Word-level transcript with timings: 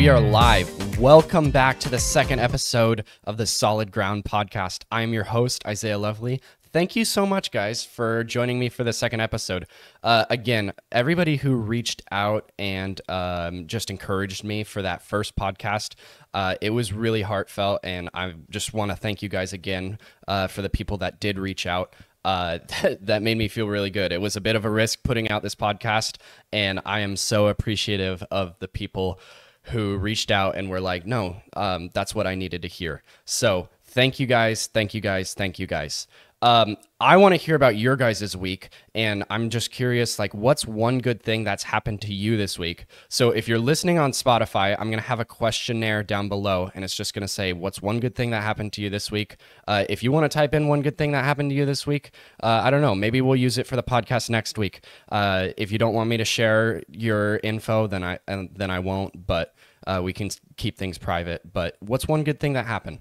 We 0.00 0.08
are 0.08 0.18
live. 0.18 0.98
Welcome 0.98 1.50
back 1.50 1.78
to 1.80 1.90
the 1.90 1.98
second 1.98 2.38
episode 2.38 3.04
of 3.24 3.36
the 3.36 3.44
Solid 3.44 3.92
Ground 3.92 4.24
podcast. 4.24 4.84
I 4.90 5.02
am 5.02 5.12
your 5.12 5.24
host, 5.24 5.62
Isaiah 5.66 5.98
Lovely. 5.98 6.40
Thank 6.72 6.96
you 6.96 7.04
so 7.04 7.26
much, 7.26 7.50
guys, 7.50 7.84
for 7.84 8.24
joining 8.24 8.58
me 8.58 8.70
for 8.70 8.82
the 8.82 8.94
second 8.94 9.20
episode. 9.20 9.66
Uh, 10.02 10.24
again, 10.30 10.72
everybody 10.90 11.36
who 11.36 11.54
reached 11.54 12.00
out 12.10 12.50
and 12.58 12.98
um, 13.10 13.66
just 13.66 13.90
encouraged 13.90 14.42
me 14.42 14.64
for 14.64 14.80
that 14.80 15.02
first 15.02 15.36
podcast, 15.36 15.96
uh, 16.32 16.54
it 16.62 16.70
was 16.70 16.94
really 16.94 17.20
heartfelt. 17.20 17.80
And 17.82 18.08
I 18.14 18.36
just 18.48 18.72
want 18.72 18.92
to 18.92 18.96
thank 18.96 19.20
you 19.20 19.28
guys 19.28 19.52
again 19.52 19.98
uh, 20.26 20.46
for 20.46 20.62
the 20.62 20.70
people 20.70 20.96
that 20.96 21.20
did 21.20 21.38
reach 21.38 21.66
out 21.66 21.94
uh, 22.24 22.60
that, 22.80 23.04
that 23.06 23.22
made 23.22 23.36
me 23.36 23.48
feel 23.48 23.66
really 23.68 23.90
good. 23.90 24.12
It 24.12 24.20
was 24.22 24.34
a 24.34 24.40
bit 24.40 24.56
of 24.56 24.64
a 24.64 24.70
risk 24.70 25.02
putting 25.02 25.28
out 25.28 25.42
this 25.42 25.54
podcast, 25.54 26.16
and 26.54 26.80
I 26.86 27.00
am 27.00 27.16
so 27.16 27.48
appreciative 27.48 28.24
of 28.30 28.58
the 28.60 28.68
people 28.68 29.20
who 29.70 29.96
reached 29.96 30.30
out 30.30 30.56
and 30.56 30.68
were 30.68 30.80
like, 30.80 31.06
no, 31.06 31.42
um, 31.54 31.90
that's 31.92 32.14
what 32.14 32.26
I 32.26 32.34
needed 32.34 32.62
to 32.62 32.68
hear. 32.68 33.02
So 33.24 33.68
thank 33.84 34.20
you 34.20 34.26
guys. 34.26 34.66
Thank 34.66 34.94
you 34.94 35.00
guys. 35.00 35.34
Thank 35.34 35.58
you 35.58 35.66
guys. 35.66 36.06
Um, 36.42 36.78
I 37.00 37.18
want 37.18 37.34
to 37.34 37.36
hear 37.36 37.54
about 37.54 37.76
your 37.76 37.96
guys' 37.96 38.34
week, 38.34 38.70
and 38.94 39.24
I'm 39.28 39.50
just 39.50 39.70
curious, 39.70 40.18
like, 40.18 40.32
what's 40.32 40.66
one 40.66 40.98
good 40.98 41.22
thing 41.22 41.44
that's 41.44 41.64
happened 41.64 42.00
to 42.02 42.14
you 42.14 42.38
this 42.38 42.58
week? 42.58 42.86
So, 43.08 43.30
if 43.30 43.46
you're 43.46 43.58
listening 43.58 43.98
on 43.98 44.12
Spotify, 44.12 44.74
I'm 44.78 44.90
gonna 44.90 45.02
have 45.02 45.20
a 45.20 45.24
questionnaire 45.24 46.02
down 46.02 46.28
below, 46.30 46.70
and 46.74 46.82
it's 46.82 46.96
just 46.96 47.12
gonna 47.12 47.28
say, 47.28 47.52
"What's 47.52 47.82
one 47.82 48.00
good 48.00 48.14
thing 48.14 48.30
that 48.30 48.42
happened 48.42 48.72
to 48.74 48.80
you 48.82 48.88
this 48.88 49.10
week?" 49.10 49.36
Uh, 49.68 49.84
if 49.90 50.02
you 50.02 50.12
want 50.12 50.24
to 50.24 50.34
type 50.34 50.54
in 50.54 50.66
one 50.66 50.80
good 50.80 50.96
thing 50.96 51.12
that 51.12 51.24
happened 51.24 51.50
to 51.50 51.56
you 51.56 51.66
this 51.66 51.86
week, 51.86 52.12
uh, 52.42 52.62
I 52.64 52.70
don't 52.70 52.80
know, 52.82 52.94
maybe 52.94 53.20
we'll 53.20 53.36
use 53.36 53.58
it 53.58 53.66
for 53.66 53.76
the 53.76 53.82
podcast 53.82 54.30
next 54.30 54.56
week. 54.56 54.82
Uh, 55.10 55.48
if 55.58 55.70
you 55.70 55.78
don't 55.78 55.94
want 55.94 56.08
me 56.08 56.16
to 56.16 56.24
share 56.24 56.82
your 56.88 57.38
info, 57.42 57.86
then 57.86 58.02
I 58.02 58.18
then 58.26 58.70
I 58.70 58.78
won't. 58.78 59.26
But 59.26 59.54
uh, 59.86 60.00
we 60.02 60.12
can 60.14 60.30
keep 60.56 60.78
things 60.78 60.96
private. 60.96 61.52
But 61.52 61.76
what's 61.80 62.08
one 62.08 62.24
good 62.24 62.40
thing 62.40 62.54
that 62.54 62.66
happened? 62.66 63.00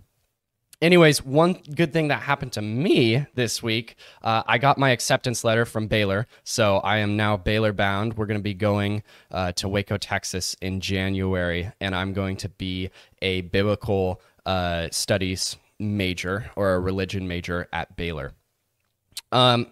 Anyways, 0.81 1.25
one 1.25 1.61
good 1.75 1.91
thing 1.91 2.07
that 2.07 2.21
happened 2.21 2.53
to 2.53 2.61
me 2.61 3.25
this 3.35 3.61
week, 3.61 3.97
uh, 4.23 4.43
I 4.47 4.57
got 4.57 4.77
my 4.77 4.91
acceptance 4.91 5.43
letter 5.43 5.65
from 5.65 5.87
Baylor. 5.87 6.25
So 6.45 6.77
I 6.77 6.99
am 6.99 7.17
now 7.17 7.35
Baylor 7.35 7.73
bound. 7.73 8.15
We're 8.15 8.27
going 8.27 8.39
to 8.39 8.43
be 8.43 8.53
going 8.53 9.03
uh, 9.29 9.51
to 9.53 9.67
Waco, 9.67 9.97
Texas 9.97 10.55
in 10.61 10.79
January, 10.79 11.69
and 11.81 11.93
I'm 11.93 12.13
going 12.13 12.37
to 12.37 12.49
be 12.49 12.91
a 13.21 13.41
biblical 13.41 14.21
uh, 14.45 14.87
studies 14.91 15.57
major 15.79 16.49
or 16.55 16.75
a 16.75 16.79
religion 16.79 17.27
major 17.27 17.67
at 17.73 17.97
Baylor. 17.97 18.31
Um, 19.33 19.67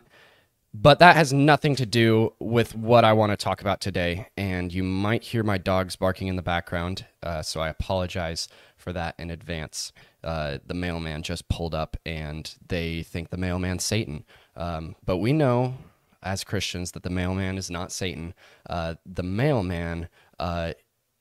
but 0.74 1.00
that 1.00 1.16
has 1.16 1.34
nothing 1.34 1.76
to 1.78 1.86
do 1.86 2.34
with 2.40 2.76
what 2.76 3.06
I 3.06 3.14
want 3.14 3.32
to 3.32 3.38
talk 3.38 3.62
about 3.62 3.82
today. 3.82 4.28
And 4.36 4.74
you 4.74 4.84
might 4.84 5.24
hear 5.24 5.42
my 5.42 5.58
dogs 5.58 5.96
barking 5.96 6.28
in 6.28 6.36
the 6.36 6.42
background. 6.42 7.06
Uh, 7.24 7.42
so 7.42 7.62
I 7.62 7.70
apologize 7.70 8.48
for 8.76 8.94
that 8.94 9.16
in 9.18 9.32
advance. 9.32 9.92
Uh, 10.24 10.58
the 10.66 10.74
mailman 10.74 11.24
just 11.24 11.48
pulled 11.48 11.76
up 11.76 11.96
and 12.06 12.56
they 12.68 13.04
think 13.04 13.30
the 13.30 13.38
mailman's 13.38 13.84
Satan. 13.84 14.26
Um, 14.56 14.96
but 15.06 15.18
we 15.18 15.32
know 15.32 15.76
as 16.24 16.44
Christians 16.44 16.92
that 16.92 17.04
the 17.04 17.10
mailman 17.10 17.58
is 17.58 17.70
not 17.70 17.92
Satan. 17.92 18.34
Uh, 18.70 18.96
the 19.06 19.24
mailman 19.24 20.10
uh, 20.40 20.74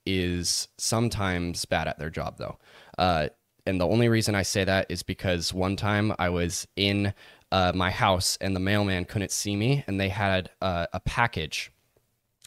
is 0.04 0.68
sometimes 0.78 1.64
bad 1.64 1.88
at 1.88 1.98
their 1.98 2.10
job, 2.10 2.38
though. 2.38 2.58
Uh, 2.96 3.28
and 3.66 3.80
the 3.80 3.86
only 3.86 4.08
reason 4.08 4.34
I 4.34 4.42
say 4.42 4.64
that 4.64 4.86
is 4.88 5.02
because 5.02 5.52
one 5.52 5.76
time 5.76 6.14
I 6.18 6.28
was 6.28 6.66
in 6.76 7.12
uh, 7.52 7.72
my 7.74 7.90
house 7.90 8.38
and 8.40 8.54
the 8.54 8.60
mailman 8.60 9.04
couldn't 9.04 9.32
see 9.32 9.56
me 9.56 9.84
and 9.86 10.00
they 10.00 10.08
had 10.08 10.50
uh, 10.60 10.86
a 10.92 11.00
package 11.00 11.72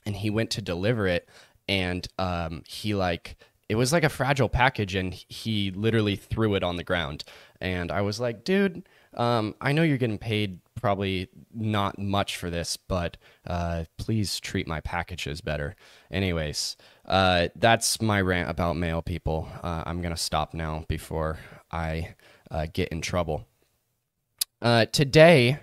and 0.05 0.15
he 0.15 0.29
went 0.29 0.49
to 0.51 0.61
deliver 0.61 1.07
it 1.07 1.27
and 1.67 2.07
um, 2.17 2.63
he 2.67 2.95
like 2.95 3.37
it 3.69 3.75
was 3.75 3.93
like 3.93 4.03
a 4.03 4.09
fragile 4.09 4.49
package 4.49 4.95
and 4.95 5.13
he 5.13 5.71
literally 5.71 6.15
threw 6.15 6.55
it 6.55 6.63
on 6.63 6.75
the 6.75 6.83
ground 6.83 7.23
and 7.61 7.91
i 7.91 8.01
was 8.01 8.19
like 8.19 8.43
dude 8.43 8.87
um, 9.15 9.55
i 9.61 9.71
know 9.71 9.83
you're 9.83 9.97
getting 9.97 10.17
paid 10.17 10.59
probably 10.75 11.29
not 11.53 11.97
much 11.97 12.37
for 12.37 12.49
this 12.49 12.77
but 12.77 13.17
uh, 13.47 13.83
please 13.97 14.39
treat 14.39 14.67
my 14.67 14.79
packages 14.81 15.41
better 15.41 15.75
anyways 16.11 16.77
uh, 17.05 17.47
that's 17.55 18.01
my 18.01 18.19
rant 18.19 18.49
about 18.49 18.75
mail 18.75 19.01
people 19.01 19.47
uh, 19.63 19.83
i'm 19.85 20.01
gonna 20.01 20.17
stop 20.17 20.53
now 20.53 20.83
before 20.87 21.39
i 21.71 22.15
uh, 22.51 22.65
get 22.73 22.89
in 22.89 23.01
trouble 23.01 23.45
uh, 24.61 24.85
today, 24.87 25.59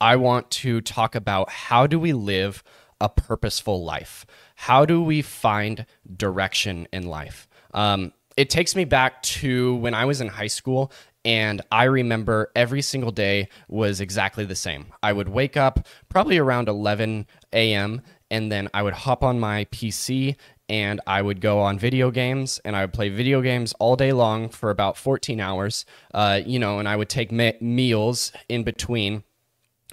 I 0.00 0.16
want 0.16 0.50
to 0.50 0.80
talk 0.80 1.14
about 1.14 1.50
how 1.50 1.86
do 1.86 2.00
we 2.00 2.12
live 2.12 2.64
a 3.00 3.08
purposeful 3.08 3.84
life? 3.84 4.26
How 4.56 4.84
do 4.84 5.02
we 5.02 5.22
find 5.22 5.86
direction 6.16 6.88
in 6.92 7.04
life? 7.04 7.48
Um, 7.74 8.12
it 8.36 8.50
takes 8.50 8.74
me 8.74 8.84
back 8.84 9.22
to 9.22 9.74
when 9.76 9.94
I 9.94 10.04
was 10.04 10.20
in 10.20 10.28
high 10.28 10.46
school 10.46 10.92
and 11.24 11.60
I 11.70 11.84
remember 11.84 12.50
every 12.56 12.82
single 12.82 13.10
day 13.10 13.48
was 13.68 14.00
exactly 14.00 14.44
the 14.44 14.54
same. 14.54 14.86
I 15.02 15.12
would 15.12 15.28
wake 15.28 15.56
up 15.56 15.86
probably 16.08 16.38
around 16.38 16.68
11 16.68 17.26
a.m. 17.52 18.00
and 18.30 18.50
then 18.50 18.68
I 18.72 18.82
would 18.82 18.94
hop 18.94 19.22
on 19.22 19.38
my 19.38 19.66
PC 19.66 20.36
and 20.68 21.00
I 21.06 21.20
would 21.20 21.40
go 21.40 21.58
on 21.60 21.78
video 21.78 22.10
games 22.10 22.60
and 22.64 22.74
I 22.76 22.82
would 22.82 22.92
play 22.92 23.08
video 23.08 23.42
games 23.42 23.74
all 23.78 23.96
day 23.96 24.12
long 24.12 24.48
for 24.48 24.70
about 24.70 24.96
14 24.96 25.40
hours, 25.40 25.84
uh, 26.14 26.40
you 26.46 26.58
know, 26.58 26.78
and 26.78 26.88
I 26.88 26.96
would 26.96 27.08
take 27.08 27.32
me- 27.32 27.58
meals 27.60 28.32
in 28.48 28.62
between 28.62 29.24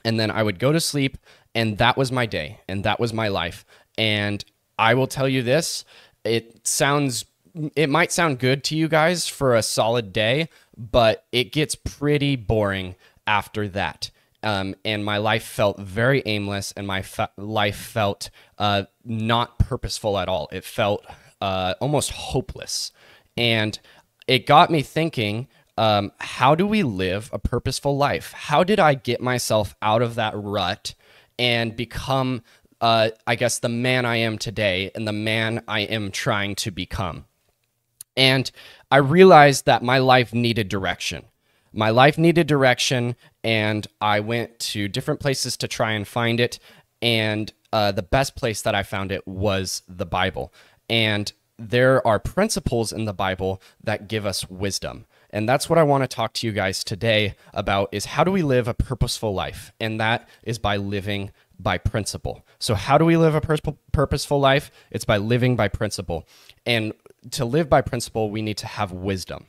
and 0.05 0.19
then 0.19 0.31
I 0.31 0.43
would 0.43 0.59
go 0.59 0.71
to 0.71 0.79
sleep 0.79 1.17
and 1.55 1.79
that 1.79 1.97
was 1.97 2.11
my 2.11 2.25
day 2.25 2.61
and 2.69 2.83
that 2.85 2.99
was 2.99 3.11
my 3.11 3.27
life. 3.27 3.65
And 3.97 4.45
I 4.79 4.93
will 4.93 5.07
tell 5.07 5.27
you 5.27 5.41
this, 5.41 5.83
it 6.23 6.65
sounds 6.65 7.25
it 7.75 7.89
might 7.89 8.11
sound 8.11 8.39
good 8.39 8.63
to 8.65 8.75
you 8.75 8.87
guys 8.87 9.27
for 9.27 9.55
a 9.55 9.63
solid 9.63 10.13
day, 10.13 10.49
but 10.77 11.25
it 11.31 11.51
gets 11.51 11.75
pretty 11.75 12.35
boring 12.35 12.95
after 13.25 13.67
that. 13.69 14.11
Um, 14.43 14.75
and 14.85 15.03
my 15.03 15.17
life 15.17 15.43
felt 15.43 15.79
very 15.79 16.21
aimless, 16.25 16.71
and 16.73 16.85
my 16.85 17.01
fe- 17.01 17.27
life 17.37 17.75
felt 17.75 18.29
uh, 18.57 18.83
not 19.03 19.59
purposeful 19.59 20.17
at 20.17 20.29
all. 20.29 20.47
It 20.51 20.63
felt 20.63 21.05
uh, 21.41 21.73
almost 21.81 22.11
hopeless, 22.11 22.91
and 23.35 23.77
it 24.27 24.45
got 24.45 24.69
me 24.71 24.81
thinking. 24.81 25.47
Um, 25.79 26.11
how 26.17 26.55
do 26.55 26.65
we 26.65 26.81
live 26.81 27.29
a 27.31 27.37
purposeful 27.37 27.95
life? 27.95 28.33
How 28.33 28.63
did 28.63 28.79
I 28.79 28.95
get 28.95 29.21
myself 29.21 29.75
out 29.83 30.01
of 30.01 30.15
that 30.15 30.33
rut 30.35 30.95
and 31.37 31.75
become, 31.75 32.41
uh, 32.81 33.09
I 33.27 33.35
guess, 33.35 33.59
the 33.59 33.69
man 33.69 34.03
I 34.03 34.15
am 34.15 34.39
today 34.39 34.89
and 34.95 35.07
the 35.07 35.13
man 35.13 35.63
I 35.67 35.81
am 35.81 36.09
trying 36.09 36.55
to 36.55 36.71
become? 36.71 37.26
And 38.17 38.51
I 38.91 38.97
realized 38.97 39.65
that 39.65 39.83
my 39.83 39.99
life 39.99 40.33
needed 40.33 40.67
direction 40.67 41.23
my 41.77 41.91
life 41.91 42.17
needed 42.17 42.47
direction, 42.47 43.15
and 43.43 43.85
I 44.01 44.19
went 44.19 44.57
to 44.59 44.87
different 44.87 45.19
places 45.19 45.55
to 45.57 45.67
try 45.67 45.91
and 45.91 46.07
find 46.07 46.39
it. 46.39 46.57
And 47.03 47.53
uh, 47.71 47.91
the 47.91 48.01
best 48.01 48.35
place 48.35 48.63
that 48.63 48.73
I 48.73 48.81
found 48.81 49.11
it 49.11 49.27
was 49.27 49.83
the 49.87 50.05
Bible. 50.05 50.51
And 50.89 51.31
there 51.59 52.05
are 52.05 52.19
principles 52.19 52.91
in 52.91 53.05
the 53.05 53.13
Bible 53.13 53.61
that 53.83 54.07
give 54.07 54.25
us 54.25 54.49
wisdom. 54.49 55.05
And 55.29 55.47
that's 55.47 55.69
what 55.69 55.77
I 55.77 55.83
want 55.83 56.03
to 56.03 56.07
talk 56.07 56.33
to 56.33 56.47
you 56.47 56.53
guys 56.53 56.83
today 56.83 57.35
about 57.53 57.89
is 57.91 58.05
how 58.05 58.23
do 58.23 58.31
we 58.31 58.41
live 58.41 58.67
a 58.67 58.73
purposeful 58.73 59.33
life? 59.33 59.71
And 59.79 59.99
that 59.99 60.27
is 60.41 60.57
by 60.57 60.77
living 60.77 61.31
by 61.59 61.77
principle. 61.77 62.45
So 62.59 62.75
how 62.75 62.97
do 62.97 63.05
we 63.05 63.17
live 63.17 63.35
a 63.35 63.41
pur- 63.41 63.57
purposeful 63.91 64.39
life? 64.39 64.71
It's 64.89 65.05
by 65.05 65.17
living 65.17 65.55
by 65.55 65.67
principle. 65.67 66.27
And 66.65 66.93
to 67.31 67.45
live 67.45 67.69
by 67.69 67.81
principle, 67.81 68.29
we 68.29 68.41
need 68.41 68.57
to 68.57 68.67
have 68.67 68.91
wisdom. 68.91 69.47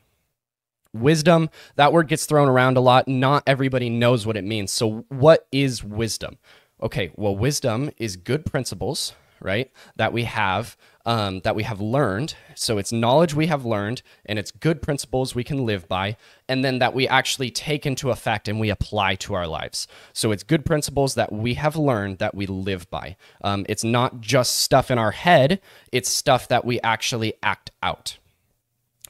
Wisdom, 0.94 1.50
that 1.76 1.92
word 1.92 2.08
gets 2.08 2.26
thrown 2.26 2.48
around 2.48 2.76
a 2.76 2.80
lot. 2.80 3.06
Not 3.08 3.42
everybody 3.46 3.90
knows 3.90 4.26
what 4.26 4.36
it 4.36 4.44
means. 4.44 4.72
So, 4.72 5.04
what 5.08 5.46
is 5.52 5.84
wisdom? 5.84 6.38
Okay, 6.82 7.10
well, 7.16 7.36
wisdom 7.36 7.90
is 7.98 8.16
good 8.16 8.46
principles, 8.46 9.12
right? 9.40 9.70
That 9.96 10.12
we 10.12 10.24
have, 10.24 10.76
um, 11.06 11.40
that 11.40 11.56
we 11.56 11.62
have 11.62 11.80
learned. 11.80 12.34
So, 12.54 12.78
it's 12.78 12.92
knowledge 12.92 13.34
we 13.34 13.46
have 13.46 13.64
learned, 13.64 14.02
and 14.26 14.38
it's 14.38 14.50
good 14.50 14.82
principles 14.82 15.34
we 15.34 15.44
can 15.44 15.64
live 15.64 15.88
by, 15.88 16.16
and 16.48 16.64
then 16.64 16.78
that 16.80 16.94
we 16.94 17.08
actually 17.08 17.50
take 17.50 17.86
into 17.86 18.10
effect 18.10 18.48
and 18.48 18.60
we 18.60 18.70
apply 18.70 19.14
to 19.16 19.34
our 19.34 19.46
lives. 19.46 19.88
So, 20.12 20.32
it's 20.32 20.42
good 20.42 20.64
principles 20.64 21.14
that 21.14 21.32
we 21.32 21.54
have 21.54 21.76
learned 21.76 22.18
that 22.18 22.34
we 22.34 22.46
live 22.46 22.88
by. 22.90 23.16
Um, 23.42 23.64
it's 23.68 23.84
not 23.84 24.20
just 24.20 24.60
stuff 24.60 24.90
in 24.90 24.98
our 24.98 25.12
head, 25.12 25.60
it's 25.92 26.10
stuff 26.10 26.48
that 26.48 26.64
we 26.64 26.80
actually 26.80 27.34
act 27.42 27.70
out. 27.82 28.18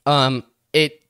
Um, 0.07 0.45
it 0.73 1.03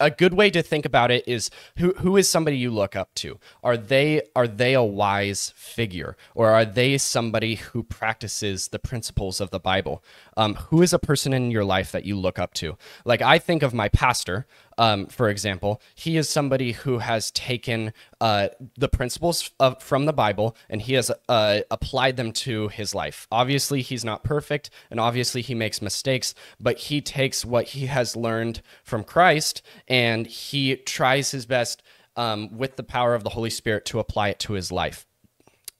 a 0.00 0.10
good 0.10 0.34
way 0.34 0.50
to 0.50 0.62
think 0.62 0.84
about 0.84 1.10
it 1.10 1.26
is 1.26 1.50
who 1.76 1.92
who 1.98 2.16
is 2.16 2.30
somebody 2.30 2.56
you 2.56 2.70
look 2.70 2.94
up 2.94 3.14
to? 3.16 3.38
Are 3.62 3.76
they 3.76 4.22
are 4.36 4.48
they 4.48 4.74
a 4.74 4.82
wise 4.82 5.52
figure, 5.56 6.16
or 6.34 6.50
are 6.50 6.64
they 6.64 6.98
somebody 6.98 7.56
who 7.56 7.82
practices 7.82 8.68
the 8.68 8.78
principles 8.78 9.40
of 9.40 9.50
the 9.50 9.60
Bible? 9.60 10.02
Um, 10.36 10.54
who 10.54 10.82
is 10.82 10.92
a 10.92 10.98
person 10.98 11.32
in 11.32 11.50
your 11.50 11.64
life 11.64 11.92
that 11.92 12.04
you 12.04 12.16
look 12.16 12.38
up 12.38 12.54
to? 12.54 12.76
Like 13.04 13.22
I 13.22 13.38
think 13.38 13.62
of 13.62 13.74
my 13.74 13.88
pastor. 13.88 14.46
Um, 14.78 15.06
for 15.06 15.28
example, 15.28 15.82
he 15.94 16.16
is 16.16 16.28
somebody 16.28 16.72
who 16.72 16.98
has 16.98 17.32
taken 17.32 17.92
uh, 18.20 18.48
the 18.76 18.88
principles 18.88 19.50
of, 19.58 19.82
from 19.82 20.06
the 20.06 20.12
Bible 20.12 20.56
and 20.70 20.80
he 20.80 20.94
has 20.94 21.10
uh, 21.28 21.60
applied 21.70 22.16
them 22.16 22.32
to 22.32 22.68
his 22.68 22.94
life. 22.94 23.26
Obviously, 23.32 23.82
he's 23.82 24.04
not 24.04 24.22
perfect 24.22 24.70
and 24.90 25.00
obviously 25.00 25.42
he 25.42 25.54
makes 25.54 25.82
mistakes, 25.82 26.34
but 26.60 26.78
he 26.78 27.00
takes 27.00 27.44
what 27.44 27.66
he 27.66 27.86
has 27.86 28.14
learned 28.14 28.62
from 28.84 29.02
Christ 29.02 29.62
and 29.88 30.26
he 30.28 30.76
tries 30.76 31.32
his 31.32 31.44
best 31.44 31.82
um, 32.16 32.56
with 32.56 32.76
the 32.76 32.84
power 32.84 33.14
of 33.14 33.24
the 33.24 33.30
Holy 33.30 33.50
Spirit 33.50 33.84
to 33.86 33.98
apply 33.98 34.28
it 34.28 34.38
to 34.40 34.52
his 34.52 34.70
life. 34.70 35.06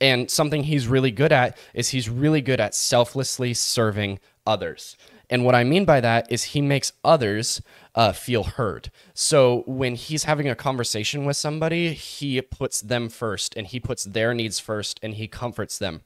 And 0.00 0.30
something 0.30 0.64
he's 0.64 0.86
really 0.86 1.10
good 1.10 1.32
at 1.32 1.56
is 1.74 1.88
he's 1.88 2.08
really 2.08 2.40
good 2.40 2.60
at 2.60 2.74
selflessly 2.74 3.54
serving 3.54 4.18
others. 4.46 4.96
And 5.30 5.44
what 5.44 5.54
I 5.54 5.64
mean 5.64 5.84
by 5.84 6.00
that 6.00 6.30
is 6.30 6.44
he 6.44 6.60
makes 6.60 6.92
others 7.04 7.60
uh, 7.94 8.12
feel 8.12 8.44
heard. 8.44 8.90
So 9.14 9.62
when 9.66 9.94
he's 9.94 10.24
having 10.24 10.48
a 10.48 10.54
conversation 10.54 11.24
with 11.24 11.36
somebody, 11.36 11.92
he 11.92 12.40
puts 12.40 12.80
them 12.80 13.08
first 13.08 13.56
and 13.56 13.66
he 13.66 13.80
puts 13.80 14.04
their 14.04 14.34
needs 14.34 14.58
first 14.58 14.98
and 15.02 15.14
he 15.14 15.28
comforts 15.28 15.78
them. 15.78 16.02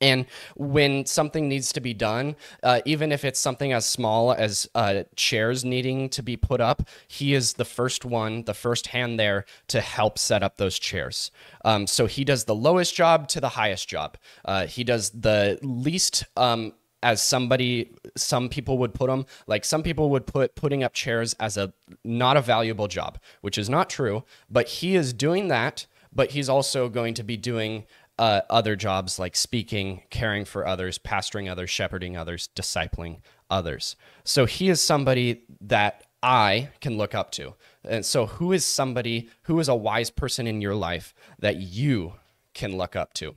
And 0.00 0.24
when 0.56 1.04
something 1.04 1.48
needs 1.48 1.72
to 1.74 1.80
be 1.80 1.92
done, 1.92 2.36
uh, 2.62 2.80
even 2.86 3.12
if 3.12 3.24
it's 3.24 3.38
something 3.38 3.72
as 3.72 3.84
small 3.84 4.32
as 4.32 4.66
uh, 4.74 5.02
chairs 5.14 5.62
needing 5.62 6.08
to 6.10 6.22
be 6.22 6.38
put 6.38 6.60
up, 6.60 6.88
he 7.06 7.34
is 7.34 7.54
the 7.54 7.66
first 7.66 8.04
one, 8.06 8.44
the 8.44 8.54
first 8.54 8.88
hand 8.88 9.20
there 9.20 9.44
to 9.68 9.80
help 9.82 10.18
set 10.18 10.42
up 10.42 10.56
those 10.56 10.78
chairs. 10.78 11.30
Um, 11.66 11.86
so 11.86 12.06
he 12.06 12.24
does 12.24 12.44
the 12.44 12.54
lowest 12.54 12.94
job 12.94 13.28
to 13.28 13.40
the 13.40 13.50
highest 13.50 13.88
job. 13.88 14.16
Uh, 14.42 14.66
he 14.66 14.84
does 14.84 15.10
the 15.10 15.58
least 15.62 16.24
um, 16.34 16.72
as 17.02 17.22
somebody 17.22 17.90
some 18.16 18.48
people 18.48 18.78
would 18.78 18.92
put 18.92 19.08
them 19.08 19.24
like 19.46 19.64
some 19.64 19.82
people 19.82 20.10
would 20.10 20.26
put 20.26 20.54
putting 20.54 20.82
up 20.82 20.92
chairs 20.92 21.34
as 21.40 21.56
a 21.56 21.72
not 22.04 22.36
a 22.36 22.40
valuable 22.40 22.88
job 22.88 23.18
which 23.40 23.56
is 23.56 23.70
not 23.70 23.88
true 23.88 24.24
but 24.50 24.68
he 24.68 24.96
is 24.96 25.12
doing 25.12 25.48
that 25.48 25.86
but 26.12 26.32
he's 26.32 26.48
also 26.48 26.88
going 26.88 27.14
to 27.14 27.22
be 27.22 27.36
doing 27.36 27.84
uh, 28.18 28.42
other 28.50 28.76
jobs 28.76 29.18
like 29.18 29.34
speaking 29.34 30.02
caring 30.10 30.44
for 30.44 30.66
others 30.66 30.98
pastoring 30.98 31.50
others 31.50 31.70
shepherding 31.70 32.16
others 32.16 32.48
discipling 32.54 33.20
others. 33.50 33.96
So 34.24 34.46
he 34.46 34.68
is 34.68 34.80
somebody 34.80 35.42
that 35.60 36.04
i 36.22 36.68
can 36.80 36.96
look 36.96 37.14
up 37.14 37.30
to. 37.32 37.54
And 37.84 38.04
so 38.04 38.26
who 38.26 38.52
is 38.52 38.64
somebody 38.64 39.30
who 39.44 39.58
is 39.58 39.68
a 39.68 39.74
wise 39.74 40.10
person 40.10 40.46
in 40.46 40.60
your 40.60 40.74
life 40.74 41.14
that 41.38 41.56
you 41.56 42.14
can 42.54 42.76
look 42.76 42.94
up 42.94 43.14
to 43.14 43.36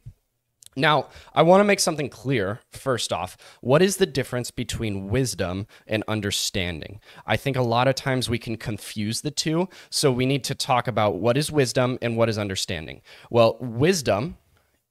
now, 0.75 1.07
I 1.33 1.43
want 1.43 1.61
to 1.61 1.65
make 1.65 1.79
something 1.79 2.09
clear 2.09 2.59
first 2.71 3.13
off. 3.13 3.37
What 3.61 3.81
is 3.81 3.97
the 3.97 4.05
difference 4.05 4.51
between 4.51 5.09
wisdom 5.09 5.67
and 5.87 6.03
understanding? 6.07 6.99
I 7.25 7.37
think 7.37 7.55
a 7.57 7.61
lot 7.61 7.87
of 7.87 7.95
times 7.95 8.29
we 8.29 8.39
can 8.39 8.57
confuse 8.57 9.21
the 9.21 9.31
two. 9.31 9.69
So 9.89 10.11
we 10.11 10.25
need 10.25 10.43
to 10.45 10.55
talk 10.55 10.87
about 10.87 11.15
what 11.15 11.37
is 11.37 11.51
wisdom 11.51 11.97
and 12.01 12.17
what 12.17 12.29
is 12.29 12.37
understanding. 12.37 13.01
Well, 13.29 13.57
wisdom 13.59 14.37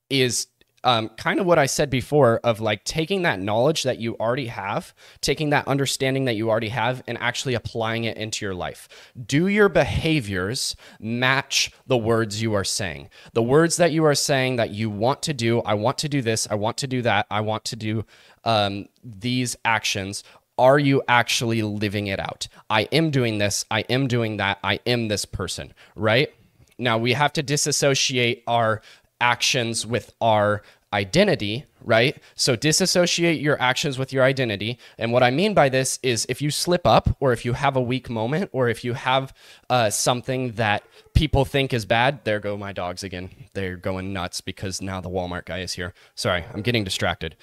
is 0.08 0.48
um, 0.84 1.08
kind 1.10 1.38
of 1.38 1.46
what 1.46 1.58
I 1.58 1.66
said 1.66 1.90
before 1.90 2.40
of 2.42 2.60
like 2.60 2.84
taking 2.84 3.22
that 3.22 3.40
knowledge 3.40 3.82
that 3.84 3.98
you 3.98 4.16
already 4.16 4.46
have, 4.46 4.94
taking 5.20 5.50
that 5.50 5.66
understanding 5.68 6.24
that 6.24 6.34
you 6.34 6.50
already 6.50 6.68
have, 6.70 7.02
and 7.06 7.16
actually 7.18 7.54
applying 7.54 8.04
it 8.04 8.16
into 8.16 8.44
your 8.44 8.54
life. 8.54 8.88
Do 9.26 9.46
your 9.46 9.68
behaviors 9.68 10.74
match 11.00 11.70
the 11.86 11.96
words 11.96 12.42
you 12.42 12.54
are 12.54 12.64
saying? 12.64 13.10
The 13.32 13.42
words 13.42 13.76
that 13.76 13.92
you 13.92 14.04
are 14.04 14.14
saying 14.14 14.56
that 14.56 14.70
you 14.70 14.90
want 14.90 15.22
to 15.22 15.34
do, 15.34 15.60
I 15.62 15.74
want 15.74 15.98
to 15.98 16.08
do 16.08 16.22
this, 16.22 16.48
I 16.50 16.54
want 16.54 16.76
to 16.78 16.86
do 16.86 17.02
that, 17.02 17.26
I 17.30 17.40
want 17.40 17.64
to 17.66 17.76
do 17.76 18.04
um, 18.44 18.86
these 19.04 19.56
actions. 19.64 20.24
Are 20.58 20.78
you 20.78 21.02
actually 21.08 21.62
living 21.62 22.08
it 22.08 22.20
out? 22.20 22.48
I 22.68 22.82
am 22.92 23.10
doing 23.10 23.38
this, 23.38 23.64
I 23.70 23.80
am 23.82 24.06
doing 24.06 24.36
that, 24.36 24.58
I 24.62 24.80
am 24.86 25.08
this 25.08 25.24
person, 25.24 25.72
right? 25.96 26.32
Now 26.78 26.98
we 26.98 27.12
have 27.12 27.32
to 27.34 27.42
disassociate 27.42 28.42
our 28.46 28.82
actions 29.22 29.86
with 29.86 30.12
our 30.20 30.62
identity, 30.92 31.64
right? 31.82 32.22
So 32.34 32.54
disassociate 32.54 33.40
your 33.40 33.60
actions 33.62 33.98
with 33.98 34.12
your 34.12 34.24
identity. 34.24 34.78
And 34.98 35.12
what 35.12 35.22
I 35.22 35.30
mean 35.30 35.54
by 35.54 35.68
this 35.70 35.98
is 36.02 36.26
if 36.28 36.42
you 36.42 36.50
slip 36.50 36.86
up 36.86 37.16
or 37.20 37.32
if 37.32 37.44
you 37.44 37.54
have 37.54 37.76
a 37.76 37.80
weak 37.80 38.10
moment 38.10 38.50
or 38.52 38.68
if 38.68 38.84
you 38.84 38.92
have 38.92 39.32
uh, 39.70 39.88
something 39.88 40.52
that 40.52 40.82
people 41.14 41.44
think 41.44 41.72
is 41.72 41.86
bad, 41.86 42.24
there 42.24 42.40
go 42.40 42.58
my 42.58 42.72
dogs 42.72 43.02
again. 43.02 43.30
They're 43.54 43.76
going 43.76 44.12
nuts 44.12 44.42
because 44.42 44.82
now 44.82 45.00
the 45.00 45.08
Walmart 45.08 45.46
guy 45.46 45.60
is 45.60 45.72
here. 45.72 45.94
Sorry, 46.14 46.44
I'm 46.52 46.62
getting 46.62 46.84
distracted. 46.84 47.36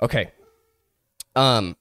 Okay. 0.00 0.30
Um 1.36 1.76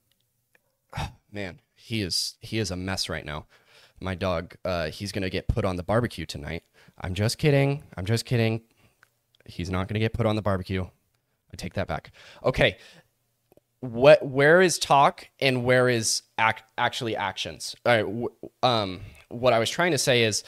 man, 1.32 1.60
he 1.76 2.02
is 2.02 2.36
he 2.42 2.58
is 2.58 2.72
a 2.72 2.76
mess 2.76 3.08
right 3.08 3.26
now. 3.26 3.46
My 4.02 4.16
dog, 4.16 4.56
uh, 4.66 4.88
he's 4.90 5.14
gonna 5.14 5.30
get 5.30 5.48
put 5.48 5.64
on 5.64 5.78
the 5.78 5.84
barbecue 5.84 6.26
tonight. 6.26 6.64
I'm 7.00 7.14
just 7.14 7.38
kidding. 7.38 7.84
I'm 7.96 8.06
just 8.06 8.26
kidding. 8.26 8.62
He's 9.45 9.69
not 9.69 9.88
going 9.88 9.95
to 9.95 10.00
get 10.00 10.13
put 10.13 10.25
on 10.25 10.36
the 10.36 10.42
barbecue. 10.42 10.84
I 10.84 11.56
take 11.56 11.74
that 11.74 11.88
back. 11.88 12.12
Okay. 12.44 12.78
What 13.81 14.25
where 14.25 14.62
is 14.62 14.80
talk 14.80 15.28
and 15.42 15.66
where 15.66 15.90
is 15.90 16.22
act, 16.38 16.63
actually 16.78 17.18
actions? 17.18 17.75
All 17.86 17.94
right, 17.94 18.06
w- 18.06 18.30
um, 18.63 19.01
what 19.28 19.51
I 19.51 19.60
was 19.60 19.69
trying 19.69 19.92
to 19.92 19.98
say 19.98 20.24
is 20.24 20.44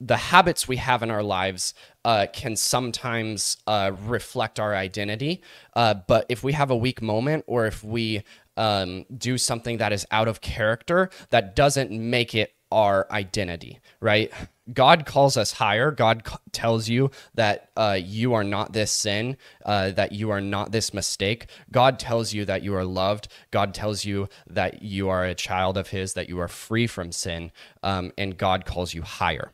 the 0.00 0.16
habits 0.16 0.68
we 0.68 0.76
have 0.76 1.02
in 1.02 1.10
our 1.10 1.24
lives 1.24 1.74
uh, 2.04 2.26
can 2.32 2.54
sometimes 2.54 3.56
uh, 3.66 3.90
reflect 4.06 4.60
our 4.60 4.76
identity. 4.76 5.42
Uh, 5.74 5.94
but 6.06 6.24
if 6.28 6.44
we 6.44 6.52
have 6.52 6.70
a 6.70 6.76
weak 6.76 7.02
moment 7.02 7.44
or 7.48 7.66
if 7.66 7.82
we 7.82 8.22
um, 8.56 9.04
do 9.16 9.38
something 9.38 9.78
that 9.78 9.92
is 9.92 10.06
out 10.12 10.28
of 10.28 10.40
character, 10.40 11.10
that 11.30 11.56
doesn't 11.56 11.90
make 11.90 12.34
it 12.34 12.54
our 12.70 13.06
identity, 13.10 13.80
right? 14.00 14.32
God 14.72 15.06
calls 15.06 15.36
us 15.36 15.52
higher. 15.52 15.90
God 15.90 16.26
tells 16.52 16.88
you 16.88 17.10
that 17.34 17.70
uh, 17.76 17.98
you 18.00 18.34
are 18.34 18.44
not 18.44 18.72
this 18.72 18.92
sin, 18.92 19.36
uh, 19.64 19.90
that 19.92 20.12
you 20.12 20.30
are 20.30 20.40
not 20.40 20.72
this 20.72 20.92
mistake. 20.92 21.46
God 21.72 21.98
tells 21.98 22.34
you 22.34 22.44
that 22.44 22.62
you 22.62 22.74
are 22.74 22.84
loved. 22.84 23.28
God 23.50 23.72
tells 23.72 24.04
you 24.04 24.28
that 24.46 24.82
you 24.82 25.08
are 25.08 25.24
a 25.24 25.34
child 25.34 25.78
of 25.78 25.88
His, 25.88 26.12
that 26.14 26.28
you 26.28 26.38
are 26.40 26.48
free 26.48 26.86
from 26.86 27.12
sin, 27.12 27.50
um, 27.82 28.12
and 28.18 28.36
God 28.36 28.64
calls 28.64 28.92
you 28.94 29.02
higher. 29.02 29.52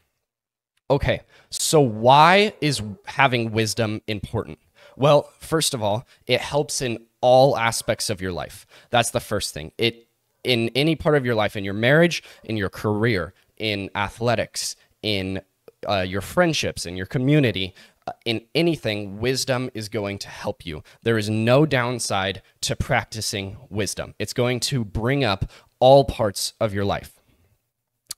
Okay, 0.90 1.20
so 1.50 1.80
why 1.80 2.52
is 2.60 2.82
having 3.06 3.52
wisdom 3.52 4.02
important? 4.06 4.58
Well, 4.96 5.30
first 5.38 5.74
of 5.74 5.82
all, 5.82 6.06
it 6.26 6.40
helps 6.40 6.82
in 6.82 7.06
all 7.20 7.56
aspects 7.56 8.10
of 8.10 8.20
your 8.20 8.32
life. 8.32 8.66
That's 8.90 9.10
the 9.10 9.20
first 9.20 9.54
thing. 9.54 9.72
It 9.78 10.03
in 10.44 10.70
any 10.74 10.94
part 10.94 11.16
of 11.16 11.24
your 11.24 11.34
life, 11.34 11.56
in 11.56 11.64
your 11.64 11.74
marriage, 11.74 12.22
in 12.44 12.56
your 12.56 12.68
career, 12.68 13.34
in 13.56 13.90
athletics, 13.94 14.76
in 15.02 15.40
uh, 15.88 16.00
your 16.00 16.20
friendships, 16.20 16.86
in 16.86 16.96
your 16.96 17.06
community, 17.06 17.74
uh, 18.06 18.12
in 18.24 18.42
anything, 18.54 19.18
wisdom 19.18 19.70
is 19.74 19.88
going 19.88 20.18
to 20.18 20.28
help 20.28 20.66
you. 20.66 20.82
There 21.02 21.18
is 21.18 21.30
no 21.30 21.64
downside 21.64 22.42
to 22.62 22.76
practicing 22.76 23.56
wisdom. 23.70 24.14
It's 24.18 24.32
going 24.32 24.60
to 24.60 24.84
bring 24.84 25.24
up 25.24 25.50
all 25.80 26.04
parts 26.04 26.52
of 26.60 26.74
your 26.74 26.84
life. 26.84 27.20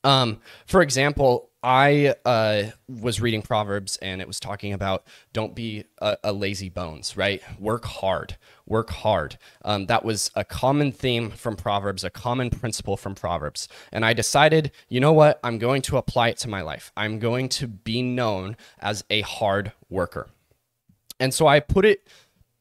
Um, 0.04 0.40
for 0.66 0.82
example, 0.82 1.50
I 1.66 2.14
uh, 2.24 2.70
was 2.88 3.20
reading 3.20 3.42
Proverbs 3.42 3.96
and 3.96 4.20
it 4.20 4.28
was 4.28 4.38
talking 4.38 4.72
about 4.72 5.04
don't 5.32 5.52
be 5.52 5.82
a, 5.98 6.16
a 6.22 6.32
lazy 6.32 6.68
bones, 6.68 7.16
right? 7.16 7.42
Work 7.58 7.84
hard, 7.84 8.36
work 8.66 8.90
hard. 8.90 9.36
Um, 9.64 9.86
that 9.86 10.04
was 10.04 10.30
a 10.36 10.44
common 10.44 10.92
theme 10.92 11.28
from 11.28 11.56
Proverbs, 11.56 12.04
a 12.04 12.10
common 12.10 12.50
principle 12.50 12.96
from 12.96 13.16
Proverbs. 13.16 13.66
And 13.90 14.04
I 14.04 14.12
decided, 14.12 14.70
you 14.88 15.00
know 15.00 15.12
what? 15.12 15.40
I'm 15.42 15.58
going 15.58 15.82
to 15.82 15.96
apply 15.96 16.28
it 16.28 16.36
to 16.38 16.48
my 16.48 16.60
life. 16.62 16.92
I'm 16.96 17.18
going 17.18 17.48
to 17.48 17.66
be 17.66 18.00
known 18.00 18.56
as 18.78 19.02
a 19.10 19.22
hard 19.22 19.72
worker. 19.90 20.28
And 21.18 21.34
so 21.34 21.48
I 21.48 21.58
put 21.58 21.84
it 21.84 22.06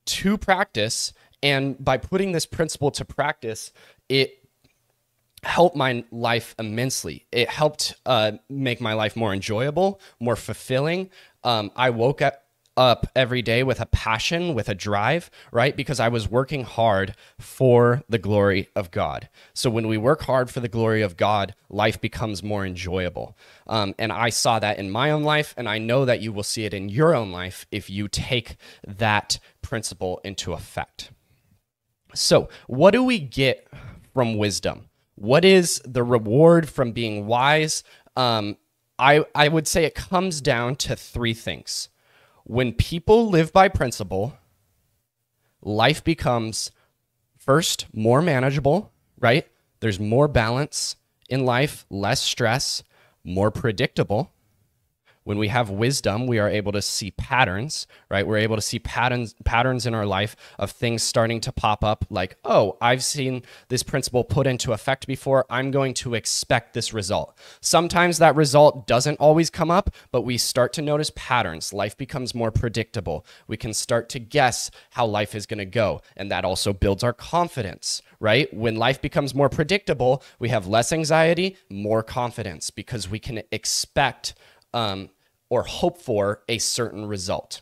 to 0.07 0.35
practice. 0.35 1.13
And 1.43 1.77
by 1.77 1.97
putting 1.97 2.31
this 2.31 2.47
principle 2.47 2.89
to 2.89 3.05
practice, 3.05 3.71
it 4.09 4.44
helped 5.45 5.75
my 5.75 6.03
life 6.11 6.55
immensely. 6.59 7.25
It 7.31 7.49
helped 7.49 7.95
uh, 8.05 8.33
make 8.49 8.81
my 8.81 8.93
life 8.93 9.15
more 9.15 9.33
enjoyable, 9.33 10.01
more 10.19 10.35
fulfilling. 10.35 11.09
Um, 11.43 11.71
I 11.75 11.91
woke 11.91 12.21
up 12.21 12.41
up 12.77 13.07
every 13.15 13.41
day 13.41 13.63
with 13.63 13.79
a 13.79 13.85
passion, 13.85 14.53
with 14.53 14.67
a 14.67 14.75
drive, 14.75 15.29
right? 15.51 15.75
Because 15.75 15.99
I 15.99 16.09
was 16.09 16.29
working 16.29 16.63
hard 16.63 17.15
for 17.39 18.03
the 18.09 18.17
glory 18.17 18.67
of 18.75 18.91
God. 18.91 19.29
So 19.53 19.69
when 19.69 19.87
we 19.87 19.97
work 19.97 20.23
hard 20.23 20.49
for 20.49 20.59
the 20.59 20.67
glory 20.67 21.01
of 21.01 21.15
God, 21.15 21.55
life 21.69 22.01
becomes 22.01 22.43
more 22.43 22.65
enjoyable. 22.65 23.37
Um, 23.67 23.95
and 23.97 24.11
I 24.11 24.29
saw 24.29 24.59
that 24.59 24.77
in 24.77 24.91
my 24.91 25.11
own 25.11 25.23
life, 25.23 25.53
and 25.57 25.69
I 25.69 25.77
know 25.77 26.05
that 26.05 26.21
you 26.21 26.33
will 26.33 26.43
see 26.43 26.65
it 26.65 26.73
in 26.73 26.89
your 26.89 27.15
own 27.15 27.31
life 27.31 27.65
if 27.71 27.89
you 27.89 28.07
take 28.07 28.57
that 28.85 29.39
principle 29.61 30.19
into 30.23 30.53
effect. 30.53 31.11
So, 32.13 32.49
what 32.67 32.91
do 32.91 33.03
we 33.03 33.19
get 33.19 33.67
from 34.13 34.37
wisdom? 34.37 34.89
What 35.15 35.43
is 35.45 35.81
the 35.86 36.03
reward 36.03 36.69
from 36.69 36.91
being 36.91 37.25
wise? 37.25 37.84
Um, 38.15 38.57
I, 39.00 39.25
I 39.34 39.48
would 39.48 39.67
say 39.67 39.86
it 39.86 39.95
comes 39.95 40.41
down 40.41 40.75
to 40.77 40.95
three 40.95 41.34
things. 41.34 41.89
When 42.43 42.74
people 42.74 43.29
live 43.29 43.51
by 43.51 43.69
principle, 43.69 44.38
life 45.62 46.03
becomes 46.03 46.72
first 47.38 47.88
more 47.93 48.22
manageable, 48.22 48.91
right? 49.19 49.48
There's 49.79 50.00
more 50.00 50.27
balance 50.27 50.95
in 51.29 51.45
life, 51.45 51.86
less 51.89 52.22
stress, 52.22 52.84
more 53.24 53.51
predictable. 53.51 54.31
When 55.25 55.39
we 55.39 55.48
have 55.48 55.72
wisdom, 55.72 56.27
we 56.27 56.38
are 56.38 56.48
able 56.48 56.72
to 56.72 56.84
see 56.84 57.10
patterns, 57.10 57.88
right? 58.10 58.25
We're 58.25 58.38
able 58.38 58.58
to 58.58 58.62
see 58.62 58.77
patterns 58.77 59.34
patterns 59.44 59.88
in 59.88 59.96
our 59.96 60.05
life 60.05 60.36
of 60.60 60.70
things 60.70 61.01
starting 61.01 61.41
to 61.41 61.51
pop 61.51 61.84
up 61.84 62.05
like, 62.12 62.38
"Oh, 62.46 62.77
I've 62.79 63.03
seen 63.03 63.41
this 63.67 63.82
principle 63.82 64.24
put 64.24 64.46
into 64.46 64.72
effect 64.72 65.08
before. 65.08 65.48
I'm 65.50 65.72
going 65.72 65.96
to 65.96 66.13
expect 66.13 66.75
this 66.75 66.94
result." 66.94 67.36
Sometimes 67.60 68.20
that 68.20 68.36
result 68.36 68.86
doesn't 68.86 69.20
always 69.20 69.50
come 69.50 69.72
up, 69.72 69.89
but 70.12 70.22
we 70.22 70.38
start 70.38 70.74
to 70.74 70.84
notice 70.84 71.12
patterns. 71.15 71.74
Life 71.74 71.98
becomes 71.98 72.36
more 72.36 72.51
predictable. 72.51 73.25
We 73.48 73.58
can 73.58 73.74
start 73.74 74.10
to 74.10 74.20
guess 74.20 74.70
how 74.91 75.08
life 75.08 75.34
is 75.34 75.48
going 75.48 75.58
to 75.58 75.65
go, 75.65 76.01
and 76.15 76.29
that 76.29 76.46
also 76.46 76.72
builds 76.72 77.03
our 77.03 77.13
confidence, 77.13 78.03
right? 78.20 78.53
When 78.53 78.75
life 78.75 79.01
becomes 79.01 79.34
more 79.34 79.50
predictable, 79.50 80.22
we 80.38 80.50
have 80.50 80.67
less 80.67 80.94
anxiety, 80.94 81.58
more 81.67 82.03
confidence 82.03 82.70
because 82.70 83.10
we 83.10 83.17
can 83.17 83.41
expect 83.51 84.36
um, 84.75 85.10
or 85.50 85.63
hope 85.63 86.00
for 86.00 86.44
a 86.48 86.60
certain 86.60 87.05
result. 87.05 87.62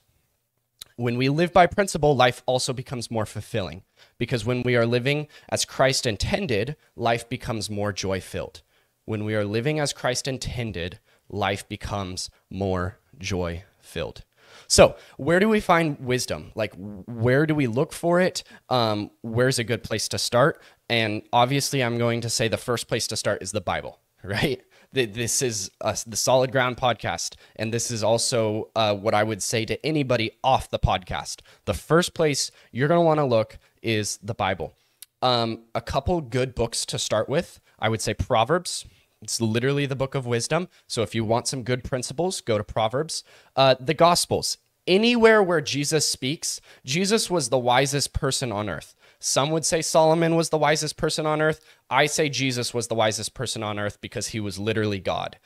When 0.95 1.17
we 1.17 1.29
live 1.29 1.53
by 1.53 1.67
principle, 1.67 2.15
life 2.15 2.43
also 2.45 2.73
becomes 2.73 3.09
more 3.09 3.25
fulfilling 3.25 3.83
because 4.17 4.45
when 4.45 4.63
we 4.63 4.75
are 4.75 4.85
living 4.85 5.27
as 5.49 5.63
Christ 5.65 6.05
intended, 6.05 6.75
life 6.95 7.29
becomes 7.29 7.69
more 7.69 7.93
joy 7.93 8.19
filled. 8.19 8.61
When 9.05 9.25
we 9.25 9.35
are 9.35 9.45
living 9.45 9.79
as 9.79 9.93
Christ 9.93 10.27
intended, 10.27 10.99
life 11.29 11.67
becomes 11.67 12.29
more 12.49 12.99
joy 13.17 13.63
filled. 13.79 14.23
So, 14.67 14.95
where 15.17 15.39
do 15.39 15.49
we 15.49 15.59
find 15.59 15.99
wisdom? 15.99 16.51
Like, 16.55 16.73
where 16.75 17.45
do 17.45 17.55
we 17.55 17.67
look 17.67 17.91
for 17.91 18.19
it? 18.19 18.43
Um, 18.69 19.09
where's 19.21 19.59
a 19.59 19.63
good 19.63 19.83
place 19.83 20.07
to 20.09 20.17
start? 20.17 20.61
And 20.89 21.23
obviously, 21.33 21.83
I'm 21.83 21.97
going 21.97 22.21
to 22.21 22.29
say 22.29 22.47
the 22.47 22.57
first 22.57 22.87
place 22.87 23.07
to 23.07 23.17
start 23.17 23.41
is 23.41 23.51
the 23.51 23.61
Bible, 23.61 23.99
right? 24.23 24.63
This 24.93 25.41
is 25.41 25.71
the 25.81 26.15
Solid 26.15 26.51
Ground 26.51 26.77
podcast, 26.77 27.35
and 27.55 27.73
this 27.73 27.89
is 27.89 28.03
also 28.03 28.69
uh, 28.75 28.95
what 28.95 29.13
I 29.13 29.23
would 29.23 29.41
say 29.41 29.65
to 29.65 29.83
anybody 29.85 30.31
off 30.43 30.69
the 30.69 30.79
podcast. 30.79 31.41
The 31.65 31.73
first 31.73 32.13
place 32.13 32.51
you're 32.71 32.87
going 32.87 32.99
to 32.99 33.05
want 33.05 33.19
to 33.19 33.25
look 33.25 33.57
is 33.81 34.19
the 34.21 34.35
Bible. 34.35 34.73
Um, 35.21 35.63
a 35.73 35.81
couple 35.81 36.21
good 36.21 36.53
books 36.53 36.85
to 36.87 36.99
start 36.99 37.27
with. 37.27 37.59
I 37.79 37.89
would 37.89 38.01
say 38.01 38.13
Proverbs. 38.13 38.85
It's 39.21 39.41
literally 39.41 39.85
the 39.85 39.95
book 39.95 40.15
of 40.15 40.25
wisdom. 40.25 40.67
So 40.85 41.01
if 41.01 41.15
you 41.15 41.23
want 41.23 41.47
some 41.47 41.63
good 41.63 41.83
principles, 41.83 42.41
go 42.41 42.57
to 42.57 42.63
Proverbs. 42.63 43.23
Uh, 43.55 43.75
the 43.79 43.93
Gospels. 43.93 44.57
Anywhere 44.85 45.41
where 45.41 45.61
Jesus 45.61 46.05
speaks, 46.05 46.59
Jesus 46.85 47.31
was 47.31 47.47
the 47.47 47.57
wisest 47.57 48.11
person 48.11 48.51
on 48.51 48.69
earth. 48.69 48.95
Some 49.25 49.51
would 49.51 49.63
say 49.63 49.81
Solomon 49.81 50.35
was 50.35 50.49
the 50.49 50.57
wisest 50.57 50.97
person 50.97 51.25
on 51.25 51.41
earth. 51.41 51.61
I 51.89 52.07
say 52.07 52.27
Jesus 52.27 52.73
was 52.73 52.89
the 52.89 52.95
wisest 52.95 53.33
person 53.33 53.63
on 53.63 53.79
earth 53.79 54.01
because 54.01 54.27
he 54.27 54.41
was 54.41 54.59
literally 54.59 54.99
God. 54.99 55.37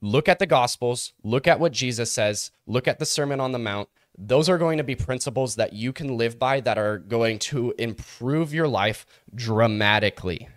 Look 0.00 0.28
at 0.28 0.40
the 0.40 0.46
Gospels, 0.46 1.12
look 1.22 1.46
at 1.46 1.60
what 1.60 1.70
Jesus 1.70 2.10
says, 2.10 2.50
look 2.66 2.88
at 2.88 2.98
the 2.98 3.06
Sermon 3.06 3.38
on 3.38 3.52
the 3.52 3.58
Mount. 3.60 3.88
Those 4.18 4.48
are 4.48 4.58
going 4.58 4.78
to 4.78 4.84
be 4.84 4.96
principles 4.96 5.54
that 5.54 5.74
you 5.74 5.92
can 5.92 6.16
live 6.16 6.40
by 6.40 6.58
that 6.58 6.76
are 6.76 6.98
going 6.98 7.38
to 7.38 7.72
improve 7.78 8.52
your 8.52 8.66
life 8.66 9.06
dramatically. 9.32 10.48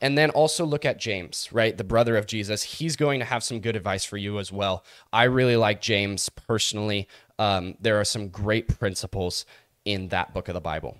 And 0.00 0.16
then 0.16 0.30
also 0.30 0.64
look 0.64 0.86
at 0.86 0.98
James, 0.98 1.50
right? 1.52 1.76
The 1.76 1.84
brother 1.84 2.16
of 2.16 2.26
Jesus. 2.26 2.62
He's 2.62 2.96
going 2.96 3.18
to 3.20 3.26
have 3.26 3.44
some 3.44 3.60
good 3.60 3.76
advice 3.76 4.06
for 4.06 4.16
you 4.16 4.38
as 4.38 4.50
well. 4.50 4.82
I 5.12 5.24
really 5.24 5.56
like 5.56 5.82
James 5.82 6.30
personally. 6.30 7.06
Um, 7.38 7.74
there 7.78 8.00
are 8.00 8.04
some 8.04 8.28
great 8.28 8.78
principles 8.78 9.44
in 9.84 10.08
that 10.08 10.32
book 10.32 10.48
of 10.48 10.54
the 10.54 10.60
Bible. 10.62 10.96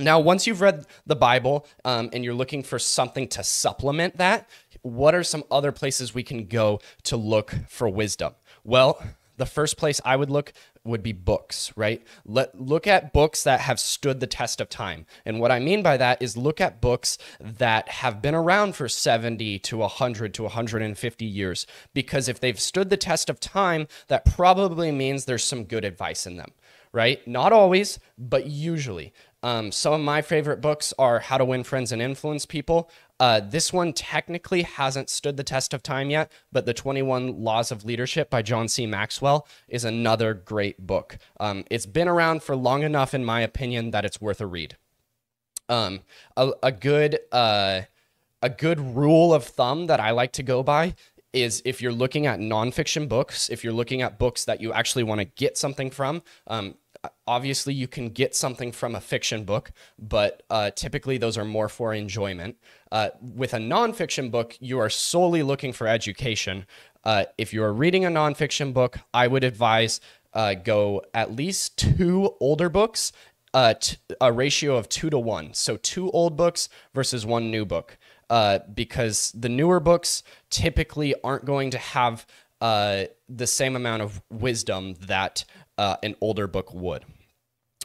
Now, 0.00 0.18
once 0.18 0.46
you've 0.46 0.60
read 0.60 0.86
the 1.06 1.14
Bible 1.14 1.66
um, 1.84 2.10
and 2.12 2.24
you're 2.24 2.34
looking 2.34 2.64
for 2.64 2.80
something 2.80 3.28
to 3.28 3.44
supplement 3.44 4.16
that, 4.16 4.48
what 4.82 5.14
are 5.14 5.22
some 5.22 5.44
other 5.52 5.70
places 5.70 6.12
we 6.12 6.24
can 6.24 6.46
go 6.46 6.80
to 7.04 7.16
look 7.16 7.54
for 7.68 7.88
wisdom? 7.88 8.34
Well, 8.64 9.00
the 9.36 9.46
first 9.46 9.76
place 9.76 10.00
I 10.04 10.16
would 10.16 10.30
look 10.30 10.52
would 10.84 11.02
be 11.02 11.12
books, 11.12 11.72
right? 11.76 12.02
Let 12.24 12.60
look 12.60 12.86
at 12.86 13.12
books 13.12 13.44
that 13.44 13.60
have 13.60 13.80
stood 13.80 14.20
the 14.20 14.26
test 14.26 14.60
of 14.60 14.68
time. 14.68 15.06
And 15.24 15.40
what 15.40 15.50
I 15.50 15.58
mean 15.58 15.82
by 15.82 15.96
that 15.96 16.20
is 16.20 16.36
look 16.36 16.60
at 16.60 16.80
books 16.80 17.16
that 17.40 17.88
have 17.88 18.20
been 18.20 18.34
around 18.34 18.74
for 18.74 18.88
70 18.88 19.60
to 19.60 19.76
100 19.78 20.34
to 20.34 20.42
150 20.42 21.24
years 21.24 21.66
because 21.94 22.28
if 22.28 22.40
they've 22.40 22.60
stood 22.60 22.90
the 22.90 22.96
test 22.96 23.30
of 23.30 23.40
time, 23.40 23.86
that 24.08 24.24
probably 24.24 24.92
means 24.92 25.24
there's 25.24 25.44
some 25.44 25.64
good 25.64 25.84
advice 25.84 26.26
in 26.26 26.36
them, 26.36 26.50
right? 26.92 27.26
Not 27.26 27.52
always, 27.52 27.98
but 28.18 28.46
usually. 28.46 29.12
Um, 29.44 29.72
some 29.72 29.92
of 29.92 30.00
my 30.00 30.22
favorite 30.22 30.62
books 30.62 30.94
are 30.98 31.18
How 31.18 31.36
to 31.36 31.44
Win 31.44 31.64
Friends 31.64 31.92
and 31.92 32.00
Influence 32.00 32.46
People. 32.46 32.90
Uh, 33.20 33.40
this 33.40 33.74
one 33.74 33.92
technically 33.92 34.62
hasn't 34.62 35.10
stood 35.10 35.36
the 35.36 35.44
test 35.44 35.74
of 35.74 35.82
time 35.82 36.08
yet, 36.08 36.32
but 36.50 36.64
The 36.64 36.72
21 36.72 37.44
Laws 37.44 37.70
of 37.70 37.84
Leadership 37.84 38.30
by 38.30 38.40
John 38.40 38.68
C. 38.68 38.86
Maxwell 38.86 39.46
is 39.68 39.84
another 39.84 40.32
great 40.32 40.86
book. 40.86 41.18
Um, 41.38 41.66
it's 41.70 41.84
been 41.84 42.08
around 42.08 42.42
for 42.42 42.56
long 42.56 42.84
enough, 42.84 43.12
in 43.12 43.22
my 43.22 43.42
opinion, 43.42 43.90
that 43.90 44.06
it's 44.06 44.18
worth 44.18 44.40
a 44.40 44.46
read. 44.46 44.78
Um, 45.68 46.00
a, 46.38 46.52
a 46.62 46.72
good 46.72 47.18
uh, 47.30 47.82
a 48.40 48.48
good 48.48 48.80
rule 48.80 49.34
of 49.34 49.44
thumb 49.44 49.88
that 49.88 50.00
I 50.00 50.12
like 50.12 50.32
to 50.32 50.42
go 50.42 50.62
by 50.62 50.94
is 51.34 51.60
if 51.66 51.82
you're 51.82 51.92
looking 51.92 52.26
at 52.26 52.38
nonfiction 52.40 53.10
books, 53.10 53.50
if 53.50 53.62
you're 53.62 53.74
looking 53.74 54.00
at 54.00 54.18
books 54.18 54.46
that 54.46 54.62
you 54.62 54.72
actually 54.72 55.02
want 55.02 55.20
to 55.20 55.26
get 55.26 55.58
something 55.58 55.90
from, 55.90 56.22
um, 56.46 56.76
obviously 57.26 57.74
you 57.74 57.88
can 57.88 58.10
get 58.10 58.34
something 58.34 58.72
from 58.72 58.94
a 58.94 59.00
fiction 59.00 59.44
book, 59.44 59.72
but 59.98 60.42
uh, 60.50 60.70
typically 60.70 61.18
those 61.18 61.38
are 61.38 61.44
more 61.44 61.68
for 61.68 61.94
enjoyment. 61.94 62.56
Uh, 62.92 63.10
with 63.20 63.54
a 63.54 63.58
nonfiction 63.58 64.30
book, 64.30 64.56
you 64.60 64.78
are 64.78 64.90
solely 64.90 65.42
looking 65.42 65.72
for 65.72 65.86
education. 65.86 66.66
Uh, 67.04 67.24
if 67.38 67.52
you 67.52 67.62
are 67.62 67.72
reading 67.72 68.04
a 68.04 68.08
nonfiction 68.08 68.72
book, 68.72 68.98
I 69.12 69.26
would 69.26 69.44
advise 69.44 70.00
uh, 70.32 70.54
go 70.54 71.02
at 71.12 71.34
least 71.34 71.78
two 71.78 72.34
older 72.40 72.68
books, 72.68 73.12
uh, 73.52 73.74
a 74.20 74.32
ratio 74.32 74.76
of 74.76 74.88
two 74.88 75.10
to 75.10 75.18
one. 75.18 75.54
So 75.54 75.76
two 75.76 76.10
old 76.10 76.36
books 76.36 76.68
versus 76.94 77.24
one 77.24 77.50
new 77.50 77.64
book. 77.64 77.98
Uh, 78.30 78.60
because 78.74 79.32
the 79.32 79.50
newer 79.50 79.80
books 79.80 80.22
typically 80.50 81.14
aren't 81.22 81.44
going 81.44 81.70
to 81.70 81.78
have 81.78 82.26
the 82.60 83.46
same 83.46 83.76
amount 83.76 84.00
of 84.00 84.22
wisdom 84.30 84.94
that 84.94 85.44
uh, 85.78 85.96
an 86.02 86.14
older 86.20 86.46
book 86.46 86.72
would. 86.74 87.04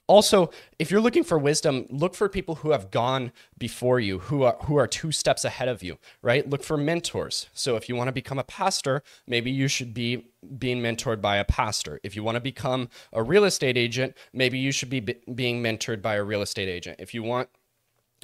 Also, 0.10 0.50
if 0.80 0.90
you're 0.90 1.00
looking 1.00 1.24
for 1.24 1.38
wisdom, 1.38 1.86
look 1.92 2.16
for 2.16 2.28
people 2.28 2.56
who 2.56 2.72
have 2.72 2.90
gone 2.90 3.32
before 3.60 4.00
you, 4.00 4.18
who 4.18 4.42
are 4.42 4.58
who 4.64 4.76
are 4.76 4.88
two 4.88 5.12
steps 5.12 5.46
ahead 5.46 5.68
of 5.68 5.84
you, 5.84 6.00
right? 6.24 6.50
Look 6.50 6.64
for 6.64 6.78
mentors. 6.78 7.46
So 7.54 7.76
if 7.76 7.88
you 7.88 7.96
want 7.96 8.08
to 8.08 8.12
become 8.12 8.40
a 8.40 8.44
pastor, 8.44 9.04
maybe 9.28 9.52
you 9.52 9.68
should 9.68 9.94
be 9.94 10.26
being 10.58 10.82
mentored 10.82 11.22
by 11.22 11.38
a 11.38 11.46
pastor. 11.46 12.00
If 12.04 12.16
you 12.16 12.24
want 12.24 12.38
to 12.38 12.42
become 12.42 12.90
a 13.14 13.22
real 13.22 13.44
estate 13.44 13.78
agent, 13.78 14.18
maybe 14.34 14.58
you 14.58 14.72
should 14.72 14.90
be 14.90 15.02
being 15.02 15.62
mentored 15.62 16.02
by 16.02 16.16
a 16.16 16.24
real 16.24 16.42
estate 16.42 16.70
agent. 16.70 16.96
If 17.00 17.14
you 17.14 17.22
want 17.22 17.50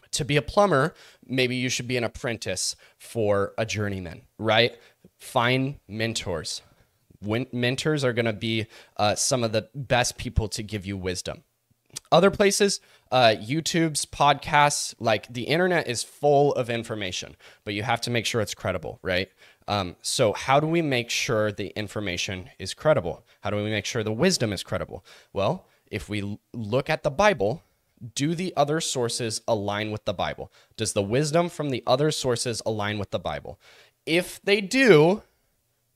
to 0.10 0.26
be 0.26 0.38
a 0.38 0.42
plumber, 0.42 0.96
maybe 1.28 1.56
you 1.56 1.70
should 1.70 1.88
be 1.88 1.98
an 1.98 2.04
apprentice 2.04 2.76
for 2.98 3.54
a 3.60 3.66
journeyman, 3.66 4.24
right? 4.40 4.76
Find 5.20 5.76
mentors 5.88 6.64
mentors 7.22 8.04
are 8.04 8.14
going 8.14 8.26
to 8.26 8.34
be 8.34 8.68
uh, 8.98 9.16
some 9.16 9.44
of 9.44 9.52
the 9.52 9.70
best 9.74 10.18
people 10.18 10.48
to 10.50 10.64
give 10.64 10.86
you 10.86 10.98
wisdom. 10.98 11.44
Other 12.12 12.32
places, 12.32 12.82
uh, 13.12 13.36
YouTube's 13.38 14.06
podcasts, 14.06 14.94
like 15.00 15.32
the 15.34 15.44
internet 15.44 15.88
is 15.88 16.04
full 16.04 16.54
of 16.54 16.70
information, 16.70 17.36
but 17.64 17.74
you 17.74 17.84
have 17.84 18.02
to 18.02 18.12
make 18.12 18.26
sure 18.26 18.42
it's 18.42 18.54
credible, 18.54 19.00
right? 19.02 19.30
Um, 19.68 19.96
so, 20.02 20.34
how 20.34 20.60
do 20.60 20.68
we 20.68 20.82
make 20.82 21.10
sure 21.10 21.52
the 21.52 21.68
information 21.78 22.50
is 22.60 22.74
credible? 22.74 23.26
How 23.42 23.50
do 23.50 23.58
we 23.58 23.70
make 23.70 23.86
sure 23.86 24.04
the 24.04 24.12
wisdom 24.12 24.54
is 24.54 24.62
credible? 24.62 25.04
Well, 25.34 25.66
if 25.90 26.10
we 26.10 26.40
look 26.54 26.90
at 26.90 27.04
the 27.04 27.12
Bible, 27.12 27.64
do 28.14 28.36
the 28.36 28.54
other 28.56 28.82
sources 28.82 29.42
align 29.48 29.92
with 29.92 30.06
the 30.06 30.14
Bible? 30.14 30.52
Does 30.78 30.94
the 30.94 31.02
wisdom 31.02 31.50
from 31.50 31.70
the 31.70 31.84
other 31.88 32.12
sources 32.12 32.62
align 32.66 33.00
with 33.00 33.12
the 33.12 33.20
Bible? 33.20 33.60
If 34.06 34.42
they 34.44 34.62
do, 34.62 35.24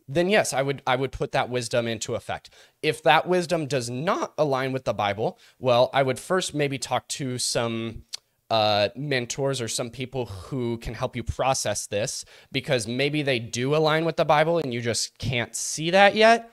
then 0.09 0.27
yes, 0.27 0.53
I 0.53 0.61
would 0.63 0.81
I 0.87 0.95
would 0.95 1.11
put 1.11 1.31
that 1.33 1.49
wisdom 1.49 1.87
into 1.87 2.15
effect. 2.15 2.49
If 2.81 3.03
that 3.03 3.27
wisdom 3.27 3.67
does 3.67 3.89
not 3.89 4.33
align 4.37 4.73
with 4.73 4.85
the 4.85 4.93
Bible, 4.93 5.37
well, 5.59 5.91
I 5.93 6.01
would 6.01 6.19
first 6.19 6.53
maybe 6.53 6.79
talk 6.79 7.07
to 7.09 7.37
some 7.37 8.03
uh, 8.49 8.89
mentors 8.95 9.61
or 9.61 9.67
some 9.67 9.91
people 9.91 10.25
who 10.25 10.79
can 10.79 10.95
help 10.95 11.15
you 11.15 11.23
process 11.23 11.85
this 11.85 12.25
because 12.51 12.87
maybe 12.87 13.21
they 13.21 13.37
do 13.37 13.75
align 13.75 14.05
with 14.05 14.17
the 14.17 14.25
Bible 14.25 14.57
and 14.57 14.73
you 14.73 14.81
just 14.81 15.15
can't 15.19 15.55
see 15.55 15.91
that 15.91 16.15
yet, 16.15 16.51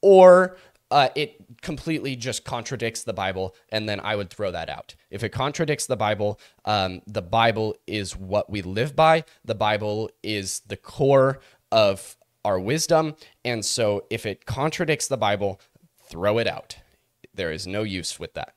or 0.00 0.56
uh, 0.90 1.08
it 1.14 1.44
completely 1.60 2.16
just 2.16 2.44
contradicts 2.44 3.02
the 3.02 3.12
Bible, 3.12 3.54
and 3.70 3.86
then 3.86 4.00
I 4.00 4.16
would 4.16 4.30
throw 4.30 4.50
that 4.52 4.70
out. 4.70 4.94
If 5.10 5.22
it 5.22 5.30
contradicts 5.30 5.86
the 5.86 5.96
Bible, 5.96 6.40
um, 6.64 7.02
the 7.06 7.22
Bible 7.22 7.76
is 7.86 8.16
what 8.16 8.48
we 8.48 8.62
live 8.62 8.96
by. 8.96 9.24
The 9.44 9.54
Bible 9.54 10.10
is 10.22 10.60
the 10.60 10.76
core 10.76 11.40
of 11.72 12.16
our 12.44 12.58
wisdom. 12.58 13.14
And 13.44 13.64
so 13.64 14.04
if 14.10 14.26
it 14.26 14.46
contradicts 14.46 15.08
the 15.08 15.16
Bible, 15.16 15.60
throw 16.08 16.38
it 16.38 16.46
out. 16.46 16.76
There 17.34 17.52
is 17.52 17.66
no 17.66 17.82
use 17.82 18.20
with 18.20 18.34
that. 18.34 18.54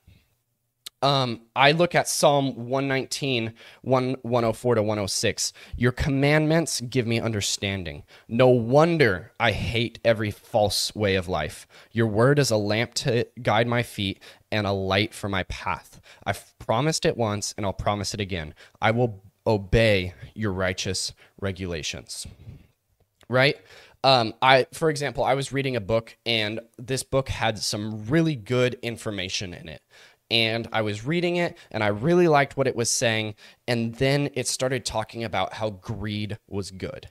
Um, 1.00 1.42
I 1.54 1.72
look 1.72 1.94
at 1.94 2.08
Psalm 2.08 2.56
119, 2.56 3.54
1, 3.82 4.16
104 4.22 4.74
to 4.74 4.82
106. 4.82 5.52
Your 5.76 5.92
commandments 5.92 6.80
give 6.80 7.06
me 7.06 7.20
understanding. 7.20 8.02
No 8.26 8.48
wonder 8.48 9.32
I 9.38 9.52
hate 9.52 10.00
every 10.04 10.32
false 10.32 10.92
way 10.96 11.14
of 11.14 11.28
life. 11.28 11.68
Your 11.92 12.08
word 12.08 12.40
is 12.40 12.50
a 12.50 12.56
lamp 12.56 12.94
to 12.94 13.26
guide 13.40 13.68
my 13.68 13.84
feet 13.84 14.20
and 14.50 14.66
a 14.66 14.72
light 14.72 15.14
for 15.14 15.28
my 15.28 15.44
path. 15.44 16.00
I've 16.26 16.58
promised 16.58 17.06
it 17.06 17.16
once 17.16 17.54
and 17.56 17.64
I'll 17.64 17.72
promise 17.72 18.12
it 18.12 18.20
again. 18.20 18.54
I 18.80 18.90
will 18.90 19.22
obey 19.46 20.14
your 20.34 20.52
righteous 20.52 21.12
regulations. 21.40 22.26
Right? 23.28 23.56
Um, 24.04 24.34
I, 24.40 24.66
for 24.72 24.90
example, 24.90 25.24
I 25.24 25.34
was 25.34 25.52
reading 25.52 25.76
a 25.76 25.80
book 25.80 26.16
and 26.24 26.60
this 26.78 27.02
book 27.02 27.28
had 27.28 27.58
some 27.58 28.06
really 28.06 28.36
good 28.36 28.78
information 28.82 29.52
in 29.52 29.68
it 29.68 29.82
and 30.30 30.68
I 30.72 30.82
was 30.82 31.04
reading 31.04 31.36
it 31.36 31.56
and 31.70 31.82
I 31.82 31.88
really 31.88 32.28
liked 32.28 32.56
what 32.56 32.66
it 32.66 32.76
was 32.76 32.90
saying. 32.90 33.34
And 33.66 33.94
then 33.94 34.30
it 34.34 34.46
started 34.46 34.84
talking 34.84 35.24
about 35.24 35.54
how 35.54 35.70
greed 35.70 36.38
was 36.46 36.70
good. 36.70 37.08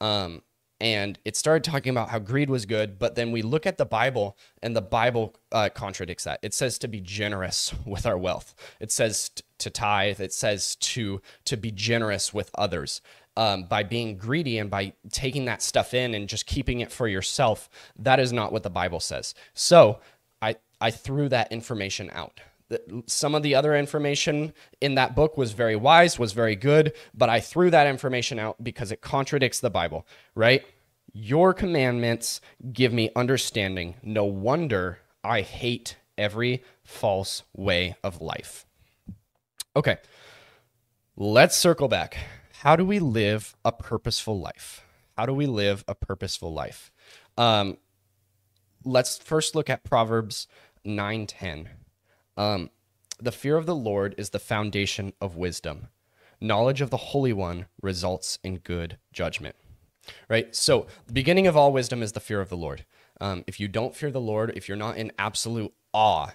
Um, 0.00 0.42
and 0.80 1.18
it 1.24 1.36
started 1.36 1.68
talking 1.68 1.90
about 1.90 2.10
how 2.10 2.20
greed 2.20 2.48
was 2.48 2.64
good, 2.64 3.00
but 3.00 3.16
then 3.16 3.32
we 3.32 3.42
look 3.42 3.66
at 3.66 3.78
the 3.78 3.84
Bible 3.84 4.38
and 4.62 4.76
the 4.76 4.82
Bible 4.82 5.34
uh, 5.50 5.68
contradicts 5.74 6.24
that. 6.24 6.38
It 6.42 6.54
says 6.54 6.78
to 6.78 6.88
be 6.88 7.00
generous 7.00 7.74
with 7.86 8.06
our 8.06 8.18
wealth. 8.18 8.54
It 8.80 8.92
says 8.92 9.30
to 9.58 9.70
tithe. 9.70 10.20
It 10.20 10.32
says 10.32 10.76
to 10.76 11.20
to 11.46 11.56
be 11.56 11.72
generous 11.72 12.32
with 12.32 12.50
others. 12.56 13.00
Um, 13.38 13.64
by 13.64 13.84
being 13.84 14.18
greedy 14.18 14.58
and 14.58 14.68
by 14.68 14.94
taking 15.12 15.44
that 15.44 15.62
stuff 15.62 15.94
in 15.94 16.12
and 16.12 16.28
just 16.28 16.44
keeping 16.46 16.80
it 16.80 16.90
for 16.90 17.06
yourself, 17.06 17.70
that 17.96 18.18
is 18.18 18.32
not 18.32 18.50
what 18.50 18.64
the 18.64 18.70
Bible 18.70 18.98
says. 18.98 19.32
So 19.54 20.00
I 20.42 20.56
I 20.80 20.90
threw 20.90 21.28
that 21.28 21.52
information 21.52 22.10
out 22.12 22.40
some 23.06 23.34
of 23.34 23.42
the 23.42 23.54
other 23.54 23.74
information 23.74 24.52
in 24.80 24.94
that 24.96 25.14
book 25.14 25.36
was 25.36 25.52
very 25.52 25.76
wise, 25.76 26.18
was 26.18 26.32
very 26.32 26.56
good, 26.56 26.92
but 27.14 27.28
I 27.28 27.40
threw 27.40 27.70
that 27.70 27.86
information 27.86 28.38
out 28.38 28.62
because 28.62 28.92
it 28.92 29.00
contradicts 29.00 29.60
the 29.60 29.70
Bible, 29.70 30.06
right? 30.34 30.64
Your 31.12 31.54
commandments 31.54 32.40
give 32.72 32.92
me 32.92 33.10
understanding. 33.16 33.94
No 34.02 34.24
wonder 34.24 34.98
I 35.24 35.40
hate 35.40 35.96
every 36.18 36.62
false 36.84 37.42
way 37.56 37.96
of 38.04 38.20
life. 38.20 38.66
Okay, 39.74 39.96
let's 41.16 41.56
circle 41.56 41.88
back. 41.88 42.18
How 42.62 42.74
do 42.74 42.84
we 42.84 42.98
live 42.98 43.54
a 43.64 43.70
purposeful 43.70 44.40
life? 44.40 44.84
How 45.16 45.26
do 45.26 45.32
we 45.32 45.46
live 45.46 45.84
a 45.86 45.94
purposeful 45.94 46.52
life? 46.52 46.90
Um, 47.36 47.76
let's 48.84 49.16
first 49.16 49.54
look 49.54 49.70
at 49.70 49.84
Proverbs 49.84 50.48
9:10. 50.84 51.68
Um, 52.36 52.70
the 53.20 53.30
fear 53.30 53.56
of 53.56 53.66
the 53.66 53.76
Lord 53.76 54.12
is 54.18 54.30
the 54.30 54.40
foundation 54.40 55.12
of 55.20 55.36
wisdom. 55.36 55.86
Knowledge 56.40 56.80
of 56.80 56.90
the 56.90 56.96
Holy 56.96 57.32
One 57.32 57.66
results 57.80 58.40
in 58.42 58.58
good 58.58 58.98
judgment. 59.12 59.54
Right? 60.28 60.54
So, 60.56 60.88
the 61.06 61.12
beginning 61.12 61.46
of 61.46 61.56
all 61.56 61.72
wisdom 61.72 62.02
is 62.02 62.10
the 62.10 62.20
fear 62.20 62.40
of 62.40 62.48
the 62.48 62.56
Lord. 62.56 62.84
Um, 63.20 63.44
if 63.46 63.60
you 63.60 63.68
don't 63.68 63.94
fear 63.94 64.10
the 64.10 64.20
Lord, 64.20 64.52
if 64.56 64.66
you're 64.66 64.76
not 64.76 64.96
in 64.96 65.12
absolute 65.16 65.72
awe 65.94 66.32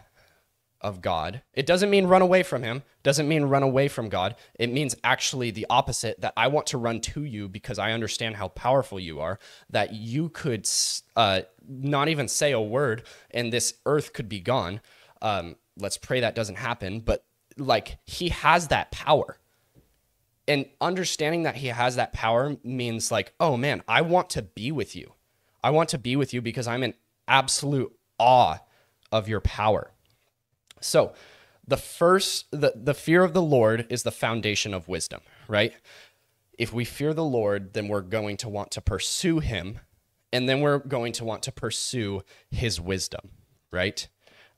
of 0.83 1.01
God, 1.01 1.41
it 1.53 1.65
doesn't 1.65 1.89
mean 1.89 2.07
run 2.07 2.21
away 2.21 2.43
from 2.43 2.61
Him, 2.61 2.83
doesn't 3.01 3.27
mean 3.27 3.45
run 3.45 3.63
away 3.63 3.87
from 3.87 4.09
God. 4.09 4.35
It 4.59 4.71
means 4.71 4.95
actually 5.03 5.51
the 5.51 5.65
opposite 5.69 6.21
that 6.21 6.33
I 6.35 6.47
want 6.47 6.67
to 6.67 6.77
run 6.77 6.99
to 7.01 7.23
you 7.23 7.47
because 7.47 7.79
I 7.79 7.93
understand 7.93 8.35
how 8.35 8.49
powerful 8.49 8.99
you 8.99 9.19
are, 9.19 9.39
that 9.69 9.93
you 9.93 10.29
could 10.29 10.69
uh, 11.15 11.41
not 11.67 12.09
even 12.09 12.27
say 12.27 12.51
a 12.51 12.61
word 12.61 13.03
and 13.31 13.51
this 13.51 13.75
earth 13.85 14.13
could 14.13 14.27
be 14.27 14.41
gone. 14.41 14.81
Um, 15.21 15.55
let's 15.77 15.97
pray 15.97 16.19
that 16.19 16.35
doesn't 16.35 16.57
happen, 16.57 16.99
but 16.99 17.25
like 17.57 17.97
he 18.05 18.29
has 18.29 18.67
that 18.67 18.91
power. 18.91 19.37
And 20.45 20.65
understanding 20.81 21.43
that 21.43 21.55
he 21.55 21.67
has 21.67 21.95
that 21.95 22.11
power 22.11 22.57
means 22.63 23.11
like, 23.11 23.33
oh 23.39 23.55
man, 23.55 23.81
I 23.87 24.01
want 24.01 24.29
to 24.31 24.41
be 24.41 24.74
with 24.74 24.96
you. 24.96 25.13
I 25.63 25.69
want 25.69 25.87
to 25.89 25.98
be 25.98 26.17
with 26.17 26.33
you 26.33 26.41
because 26.41 26.67
I'm 26.67 26.83
in 26.83 26.96
absolute 27.27 27.96
awe 28.19 28.57
of 29.11 29.29
your 29.29 29.39
power. 29.39 29.93
So, 30.83 31.13
the 31.65 31.77
first 31.77 32.51
the, 32.51 32.74
the 32.75 32.93
fear 32.93 33.24
of 33.24 33.33
the 33.33 33.41
Lord 33.41 33.87
is 33.89 34.03
the 34.03 34.11
foundation 34.11 34.74
of 34.74 34.87
wisdom, 34.87 35.22
right? 35.48 35.74
If 36.57 36.74
we 36.74 36.85
fear 36.85 37.13
the 37.13 37.24
Lord, 37.24 37.74
then 37.74 37.87
we're 37.87 38.01
going 38.01 38.37
to 38.37 38.50
want 38.50 38.72
to 38.72 38.81
pursue 38.81 39.39
him 39.39 39.79
and 40.33 40.50
then 40.50 40.61
we're 40.61 40.79
going 40.79 41.13
to 41.13 41.24
want 41.24 41.43
to 41.43 41.51
pursue 41.51 42.24
his 42.50 42.81
wisdom, 42.81 43.29
right? 43.72 44.07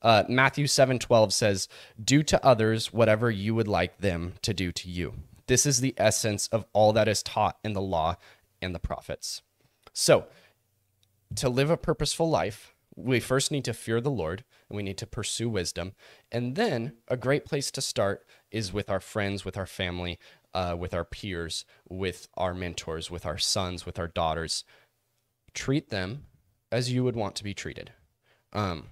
Uh, 0.02 0.24
Matthew 0.28 0.66
7 0.66 0.98
12 0.98 1.32
says, 1.32 1.68
Do 2.02 2.22
to 2.24 2.44
others 2.44 2.92
whatever 2.92 3.30
you 3.30 3.54
would 3.54 3.68
like 3.68 3.98
them 3.98 4.34
to 4.42 4.54
do 4.54 4.72
to 4.72 4.88
you. 4.88 5.14
This 5.46 5.66
is 5.66 5.80
the 5.80 5.94
essence 5.98 6.48
of 6.48 6.64
all 6.72 6.92
that 6.94 7.08
is 7.08 7.22
taught 7.22 7.58
in 7.62 7.74
the 7.74 7.80
law 7.80 8.16
and 8.60 8.74
the 8.74 8.80
prophets. 8.80 9.42
So, 9.92 10.26
to 11.36 11.48
live 11.48 11.70
a 11.70 11.76
purposeful 11.76 12.28
life, 12.28 12.74
we 12.96 13.20
first 13.20 13.52
need 13.52 13.64
to 13.66 13.74
fear 13.74 14.00
the 14.00 14.10
Lord 14.10 14.42
and 14.68 14.76
we 14.76 14.82
need 14.82 14.98
to 14.98 15.06
pursue 15.06 15.48
wisdom. 15.48 15.92
And 16.32 16.56
then 16.56 16.94
a 17.08 17.16
great 17.16 17.44
place 17.44 17.70
to 17.72 17.82
start 17.82 18.26
is 18.50 18.72
with 18.72 18.88
our 18.88 19.00
friends, 19.00 19.44
with 19.44 19.56
our 19.56 19.66
family, 19.66 20.18
uh, 20.54 20.74
with 20.78 20.94
our 20.94 21.04
peers, 21.04 21.66
with 21.88 22.28
our 22.34 22.54
mentors, 22.54 23.10
with 23.10 23.26
our 23.26 23.36
sons, 23.36 23.84
with 23.84 23.98
our 23.98 24.08
daughters. 24.08 24.64
Treat 25.52 25.90
them 25.90 26.24
as 26.72 26.90
you 26.90 27.04
would 27.04 27.16
want 27.16 27.36
to 27.36 27.44
be 27.44 27.52
treated. 27.52 27.92
Um, 28.54 28.88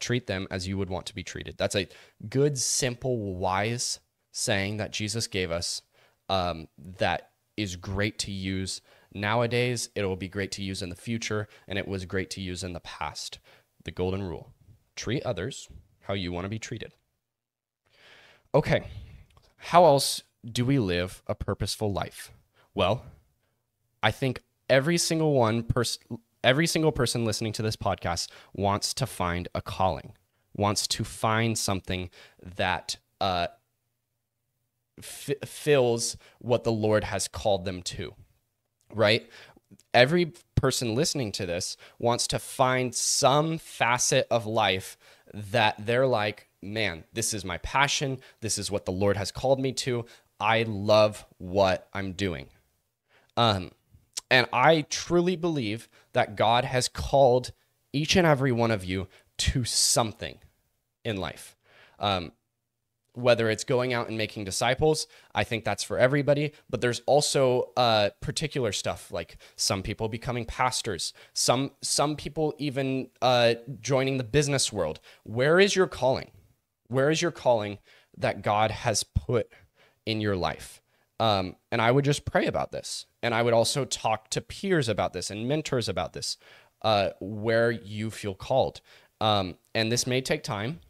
treat 0.00 0.26
them 0.26 0.48
as 0.50 0.66
you 0.66 0.76
would 0.76 0.90
want 0.90 1.06
to 1.06 1.14
be 1.14 1.22
treated. 1.22 1.56
That's 1.56 1.76
a 1.76 1.88
good, 2.28 2.58
simple, 2.58 3.34
wise 3.36 4.00
saying 4.32 4.78
that 4.78 4.92
Jesus 4.92 5.28
gave 5.28 5.50
us 5.50 5.82
um, 6.28 6.66
that 6.98 7.30
is 7.56 7.76
great 7.76 8.18
to 8.18 8.32
use 8.32 8.80
nowadays. 9.16 9.88
It 9.94 10.04
will 10.04 10.16
be 10.16 10.28
great 10.28 10.52
to 10.52 10.62
use 10.62 10.82
in 10.82 10.88
the 10.88 10.96
future, 10.96 11.48
and 11.66 11.78
it 11.78 11.88
was 11.88 12.04
great 12.04 12.30
to 12.30 12.40
use 12.40 12.62
in 12.62 12.72
the 12.72 12.80
past. 12.80 13.38
The 13.84 13.90
golden 13.90 14.22
rule 14.22 14.52
treat 14.94 15.22
others 15.24 15.68
how 16.02 16.14
you 16.14 16.32
want 16.32 16.44
to 16.44 16.48
be 16.48 16.58
treated. 16.58 16.92
Okay, 18.54 18.84
how 19.56 19.84
else 19.84 20.22
do 20.44 20.64
we 20.64 20.78
live 20.78 21.22
a 21.26 21.34
purposeful 21.34 21.92
life? 21.92 22.32
Well, 22.74 23.04
I 24.02 24.10
think 24.12 24.42
every 24.70 24.98
single 24.98 25.32
one 25.32 25.62
person 25.62 26.18
every 26.46 26.66
single 26.66 26.92
person 26.92 27.24
listening 27.24 27.52
to 27.52 27.62
this 27.62 27.76
podcast 27.76 28.28
wants 28.54 28.94
to 28.94 29.04
find 29.04 29.48
a 29.54 29.60
calling, 29.60 30.12
wants 30.54 30.86
to 30.86 31.02
find 31.02 31.58
something 31.58 32.08
that 32.40 32.96
uh, 33.20 33.48
f- 34.96 35.30
fills 35.44 36.16
what 36.38 36.62
the 36.62 36.70
Lord 36.70 37.02
has 37.02 37.26
called 37.26 37.64
them 37.64 37.82
to, 37.82 38.14
right? 38.96 39.28
Every 39.94 40.32
person 40.54 40.94
listening 40.94 41.32
to 41.32 41.46
this 41.46 41.76
wants 41.98 42.26
to 42.28 42.38
find 42.38 42.94
some 42.94 43.58
facet 43.58 44.26
of 44.30 44.46
life 44.46 44.96
that 45.32 45.86
they're 45.86 46.06
like, 46.06 46.48
man, 46.62 47.04
this 47.12 47.34
is 47.34 47.44
my 47.44 47.58
passion. 47.58 48.18
This 48.40 48.58
is 48.58 48.70
what 48.70 48.84
the 48.86 48.92
Lord 48.92 49.16
has 49.16 49.30
called 49.30 49.60
me 49.60 49.72
to. 49.72 50.06
I 50.40 50.64
love 50.64 51.24
what 51.38 51.88
I'm 51.92 52.12
doing. 52.12 52.48
Um, 53.36 53.70
and 54.30 54.46
I 54.52 54.82
truly 54.90 55.36
believe 55.36 55.88
that 56.12 56.36
God 56.36 56.64
has 56.64 56.88
called 56.88 57.52
each 57.92 58.16
and 58.16 58.26
every 58.26 58.52
one 58.52 58.70
of 58.70 58.84
you 58.84 59.08
to 59.38 59.64
something 59.64 60.38
in 61.04 61.16
life. 61.16 61.56
Um, 61.98 62.32
whether 63.16 63.48
it's 63.48 63.64
going 63.64 63.94
out 63.94 64.08
and 64.08 64.18
making 64.18 64.44
disciples, 64.44 65.06
I 65.34 65.42
think 65.42 65.64
that's 65.64 65.82
for 65.82 65.98
everybody. 65.98 66.52
But 66.68 66.82
there's 66.82 67.00
also 67.06 67.70
uh, 67.76 68.10
particular 68.20 68.72
stuff 68.72 69.10
like 69.10 69.38
some 69.56 69.82
people 69.82 70.08
becoming 70.08 70.44
pastors, 70.44 71.14
some 71.32 71.72
some 71.82 72.14
people 72.14 72.54
even 72.58 73.08
uh, 73.22 73.54
joining 73.80 74.18
the 74.18 74.24
business 74.24 74.72
world. 74.72 75.00
Where 75.24 75.58
is 75.58 75.74
your 75.74 75.86
calling? 75.86 76.30
Where 76.88 77.10
is 77.10 77.22
your 77.22 77.30
calling 77.30 77.78
that 78.18 78.42
God 78.42 78.70
has 78.70 79.02
put 79.02 79.50
in 80.04 80.20
your 80.20 80.36
life? 80.36 80.82
Um, 81.18 81.56
and 81.72 81.80
I 81.80 81.90
would 81.90 82.04
just 82.04 82.26
pray 82.26 82.46
about 82.46 82.70
this. 82.70 83.06
And 83.22 83.34
I 83.34 83.42
would 83.42 83.54
also 83.54 83.86
talk 83.86 84.28
to 84.30 84.42
peers 84.42 84.88
about 84.88 85.14
this 85.14 85.30
and 85.30 85.48
mentors 85.48 85.88
about 85.88 86.12
this, 86.12 86.36
uh, 86.82 87.10
where 87.20 87.70
you 87.70 88.10
feel 88.10 88.34
called. 88.34 88.82
Um, 89.22 89.56
and 89.74 89.90
this 89.90 90.06
may 90.06 90.20
take 90.20 90.42
time. 90.42 90.80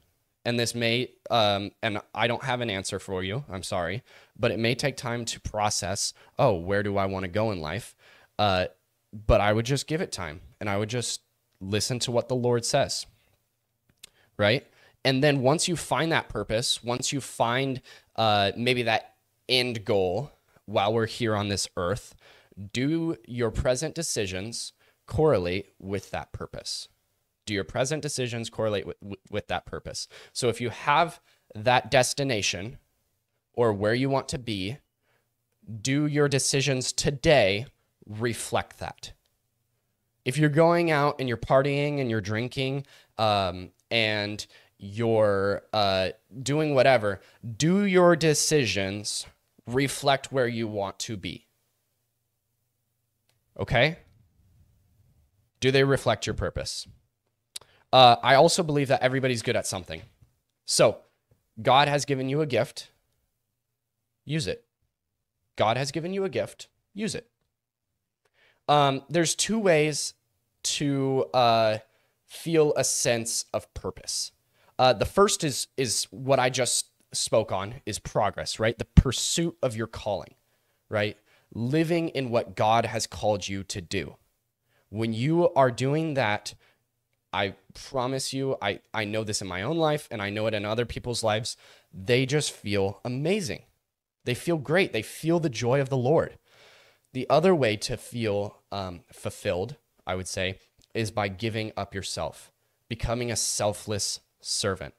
And 0.46 0.60
this 0.60 0.76
may, 0.76 1.10
um, 1.28 1.72
and 1.82 2.00
I 2.14 2.28
don't 2.28 2.44
have 2.44 2.60
an 2.60 2.70
answer 2.70 3.00
for 3.00 3.24
you. 3.24 3.44
I'm 3.50 3.64
sorry. 3.64 4.04
But 4.38 4.52
it 4.52 4.60
may 4.60 4.76
take 4.76 4.96
time 4.96 5.24
to 5.26 5.40
process 5.40 6.14
oh, 6.38 6.54
where 6.54 6.84
do 6.84 6.96
I 6.96 7.06
want 7.06 7.24
to 7.24 7.28
go 7.28 7.50
in 7.50 7.60
life? 7.60 7.96
Uh, 8.38 8.66
but 9.12 9.40
I 9.40 9.52
would 9.52 9.66
just 9.66 9.88
give 9.88 10.00
it 10.00 10.12
time 10.12 10.40
and 10.60 10.70
I 10.70 10.76
would 10.76 10.88
just 10.88 11.22
listen 11.60 11.98
to 12.00 12.12
what 12.12 12.28
the 12.28 12.36
Lord 12.36 12.64
says. 12.64 13.06
Right. 14.38 14.64
And 15.04 15.22
then 15.22 15.42
once 15.42 15.66
you 15.66 15.74
find 15.74 16.12
that 16.12 16.28
purpose, 16.28 16.82
once 16.82 17.12
you 17.12 17.20
find 17.20 17.82
uh, 18.14 18.52
maybe 18.56 18.84
that 18.84 19.14
end 19.48 19.84
goal 19.84 20.30
while 20.66 20.94
we're 20.94 21.06
here 21.06 21.34
on 21.34 21.48
this 21.48 21.68
earth, 21.76 22.14
do 22.72 23.16
your 23.26 23.50
present 23.50 23.96
decisions 23.96 24.72
correlate 25.06 25.72
with 25.80 26.12
that 26.12 26.30
purpose? 26.32 26.88
Do 27.46 27.54
your 27.54 27.64
present 27.64 28.02
decisions 28.02 28.50
correlate 28.50 28.86
with, 28.86 28.96
with 29.30 29.46
that 29.48 29.64
purpose? 29.64 30.08
So 30.32 30.48
if 30.48 30.60
you 30.60 30.70
have 30.70 31.20
that 31.54 31.90
destination 31.90 32.78
or 33.54 33.72
where 33.72 33.94
you 33.94 34.10
want 34.10 34.28
to 34.28 34.38
be, 34.38 34.78
do 35.80 36.06
your 36.06 36.28
decisions 36.28 36.92
today 36.92 37.66
reflect 38.06 38.78
that? 38.80 39.12
If 40.24 40.36
you're 40.36 40.50
going 40.50 40.90
out 40.90 41.16
and 41.20 41.28
you're 41.28 41.38
partying 41.38 42.00
and 42.00 42.10
you're 42.10 42.20
drinking 42.20 42.84
um, 43.16 43.70
and 43.90 44.44
you're 44.78 45.62
uh, 45.72 46.10
doing 46.42 46.74
whatever, 46.74 47.20
do 47.56 47.84
your 47.84 48.16
decisions 48.16 49.26
reflect 49.66 50.32
where 50.32 50.48
you 50.48 50.66
want 50.66 50.98
to 51.00 51.16
be? 51.16 51.46
Okay? 53.58 53.98
Do 55.60 55.70
they 55.70 55.84
reflect 55.84 56.26
your 56.26 56.34
purpose? 56.34 56.86
Uh, 57.92 58.16
I 58.22 58.34
also 58.34 58.62
believe 58.62 58.88
that 58.88 59.02
everybody's 59.02 59.42
good 59.42 59.56
at 59.56 59.66
something. 59.66 60.02
So, 60.64 60.98
God 61.62 61.88
has 61.88 62.04
given 62.04 62.28
you 62.28 62.40
a 62.40 62.46
gift, 62.46 62.90
use 64.24 64.46
it. 64.46 64.64
God 65.56 65.76
has 65.76 65.90
given 65.90 66.12
you 66.12 66.24
a 66.24 66.28
gift, 66.28 66.68
use 66.92 67.14
it. 67.14 67.28
Um, 68.68 69.02
there's 69.08 69.34
two 69.34 69.58
ways 69.58 70.14
to 70.64 71.26
uh, 71.32 71.78
feel 72.26 72.74
a 72.76 72.84
sense 72.84 73.44
of 73.54 73.72
purpose. 73.72 74.32
Uh, 74.78 74.92
the 74.92 75.06
first 75.06 75.44
is 75.44 75.68
is 75.76 76.06
what 76.10 76.38
I 76.38 76.50
just 76.50 76.86
spoke 77.12 77.52
on 77.52 77.76
is 77.86 77.98
progress, 77.98 78.58
right? 78.58 78.76
The 78.76 78.84
pursuit 78.84 79.56
of 79.62 79.76
your 79.76 79.86
calling, 79.86 80.34
right? 80.88 81.16
Living 81.54 82.08
in 82.10 82.30
what 82.30 82.56
God 82.56 82.84
has 82.84 83.06
called 83.06 83.48
you 83.48 83.62
to 83.64 83.80
do. 83.80 84.16
When 84.90 85.12
you 85.12 85.52
are 85.54 85.70
doing 85.70 86.14
that, 86.14 86.54
I 87.32 87.54
promise 87.74 88.32
you, 88.32 88.56
I, 88.62 88.80
I 88.94 89.04
know 89.04 89.24
this 89.24 89.42
in 89.42 89.48
my 89.48 89.62
own 89.62 89.76
life 89.76 90.08
and 90.10 90.22
I 90.22 90.30
know 90.30 90.46
it 90.46 90.54
in 90.54 90.64
other 90.64 90.86
people's 90.86 91.22
lives. 91.22 91.56
They 91.92 92.26
just 92.26 92.52
feel 92.52 93.00
amazing. 93.04 93.62
They 94.24 94.34
feel 94.34 94.58
great. 94.58 94.92
They 94.92 95.02
feel 95.02 95.40
the 95.40 95.50
joy 95.50 95.80
of 95.80 95.88
the 95.88 95.96
Lord. 95.96 96.38
The 97.12 97.28
other 97.30 97.54
way 97.54 97.76
to 97.76 97.96
feel 97.96 98.58
um, 98.72 99.00
fulfilled, 99.12 99.76
I 100.06 100.14
would 100.14 100.28
say, 100.28 100.58
is 100.94 101.10
by 101.10 101.28
giving 101.28 101.72
up 101.76 101.94
yourself, 101.94 102.52
becoming 102.88 103.30
a 103.30 103.36
selfless 103.36 104.20
servant. 104.40 104.94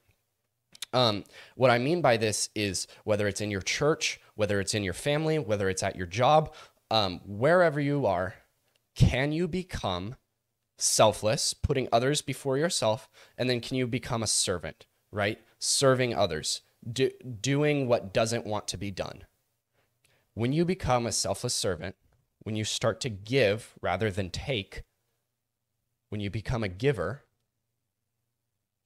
Um, 0.92 1.24
what 1.54 1.70
I 1.70 1.78
mean 1.78 2.00
by 2.00 2.16
this 2.16 2.48
is 2.54 2.86
whether 3.04 3.28
it's 3.28 3.40
in 3.40 3.50
your 3.50 3.60
church, 3.60 4.20
whether 4.36 4.60
it's 4.60 4.74
in 4.74 4.84
your 4.84 4.94
family, 4.94 5.38
whether 5.38 5.68
it's 5.68 5.82
at 5.82 5.96
your 5.96 6.06
job, 6.06 6.54
um, 6.90 7.20
wherever 7.26 7.80
you 7.80 8.06
are, 8.06 8.34
can 8.94 9.32
you 9.32 9.46
become 9.46 10.16
selfless, 10.78 11.52
putting 11.52 11.88
others 11.92 12.22
before 12.22 12.56
yourself, 12.56 13.08
and 13.36 13.50
then 13.50 13.60
can 13.60 13.76
you 13.76 13.86
become 13.86 14.22
a 14.22 14.28
servant, 14.28 14.86
right? 15.12 15.38
Serving 15.58 16.14
others, 16.14 16.62
do, 16.90 17.10
doing 17.40 17.88
what 17.88 18.14
doesn't 18.14 18.46
want 18.46 18.68
to 18.68 18.78
be 18.78 18.90
done. 18.90 19.24
When 20.34 20.52
you 20.52 20.64
become 20.64 21.06
a 21.06 21.12
selfless 21.12 21.54
servant, 21.54 21.96
when 22.40 22.54
you 22.54 22.64
start 22.64 23.00
to 23.02 23.10
give 23.10 23.74
rather 23.82 24.10
than 24.10 24.30
take, 24.30 24.84
when 26.08 26.20
you 26.20 26.30
become 26.30 26.62
a 26.62 26.68
giver, 26.68 27.24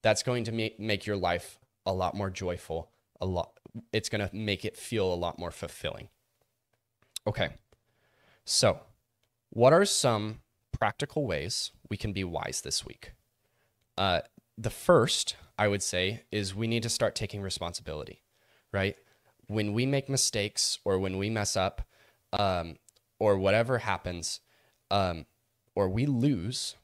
that's 0.01 0.23
going 0.23 0.43
to 0.45 0.51
make, 0.51 0.79
make 0.79 1.05
your 1.05 1.15
life 1.15 1.59
a 1.85 1.93
lot 1.93 2.15
more 2.15 2.29
joyful, 2.29 2.89
a 3.21 3.25
lot 3.25 3.51
it's 3.91 4.09
going 4.09 4.27
to 4.27 4.35
make 4.35 4.65
it 4.65 4.77
feel 4.77 5.11
a 5.11 5.15
lot 5.15 5.39
more 5.39 5.49
fulfilling. 5.49 6.09
Okay. 7.25 7.49
So, 8.45 8.79
what 9.49 9.73
are 9.73 9.85
some 9.85 10.41
practical 10.73 11.25
ways 11.25 11.71
we 11.89 11.97
can 11.97 12.11
be 12.11 12.23
wise 12.23 12.61
this 12.61 12.85
week. 12.85 13.13
Uh, 13.97 14.21
the 14.57 14.69
first, 14.69 15.35
I 15.57 15.67
would 15.67 15.81
say, 15.81 16.23
is 16.31 16.53
we 16.53 16.67
need 16.67 16.83
to 16.83 16.89
start 16.89 17.15
taking 17.15 17.41
responsibility, 17.41 18.23
right? 18.71 18.95
When 19.47 19.73
we 19.73 19.85
make 19.85 20.09
mistakes 20.09 20.79
or 20.83 20.99
when 20.99 21.17
we 21.17 21.29
mess 21.29 21.55
up 21.55 21.83
um, 22.33 22.77
or 23.19 23.37
whatever 23.37 23.79
happens 23.79 24.41
um, 24.91 25.25
or 25.75 25.89
we 25.89 26.05
lose, 26.05 26.75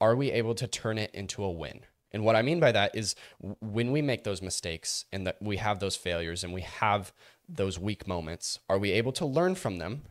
are 0.00 0.14
we 0.14 0.30
able 0.30 0.54
to 0.54 0.66
turn 0.66 0.98
it 0.98 1.10
into 1.14 1.44
a 1.44 1.50
win? 1.50 1.80
And 2.12 2.24
what 2.24 2.36
I 2.36 2.42
mean 2.42 2.60
by 2.60 2.72
that 2.72 2.94
is 2.94 3.14
when 3.60 3.92
we 3.92 4.00
make 4.00 4.24
those 4.24 4.40
mistakes 4.40 5.04
and 5.12 5.26
that 5.26 5.36
we 5.42 5.58
have 5.58 5.78
those 5.78 5.96
failures 5.96 6.42
and 6.42 6.54
we 6.54 6.62
have 6.62 7.12
those 7.48 7.78
weak 7.78 8.06
moments, 8.06 8.60
are 8.68 8.78
we 8.78 8.92
able 8.92 9.12
to 9.12 9.26
learn 9.26 9.54
from 9.54 9.78
them 9.78 10.02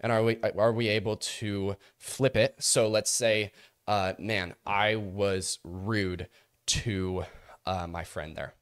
and 0.00 0.12
are 0.12 0.22
we 0.22 0.38
are 0.56 0.72
we 0.72 0.88
able 0.88 1.16
to 1.16 1.76
flip 1.96 2.36
it? 2.36 2.54
So 2.58 2.88
let's 2.88 3.10
say 3.10 3.52
uh, 3.86 4.12
man 4.18 4.54
i 4.66 4.96
was 4.96 5.58
rude 5.64 6.28
to 6.66 7.24
uh, 7.66 7.86
my 7.86 8.04
friend 8.04 8.36
there. 8.36 8.54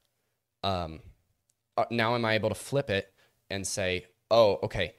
Um, 0.63 1.01
uh, 1.77 1.85
now 1.91 2.15
am 2.15 2.25
i 2.25 2.35
able 2.35 2.49
to 2.49 2.55
flip 2.55 2.91
it 2.91 3.13
and 3.51 3.67
say 3.67 4.07
oh 4.31 4.59
okay 4.63 4.95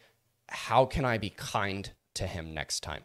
how 0.50 0.86
can 0.86 1.06
i 1.06 1.18
be 1.18 1.30
kind 1.30 1.92
to 2.16 2.28
him 2.28 2.54
next 2.54 2.82
time? 2.82 3.04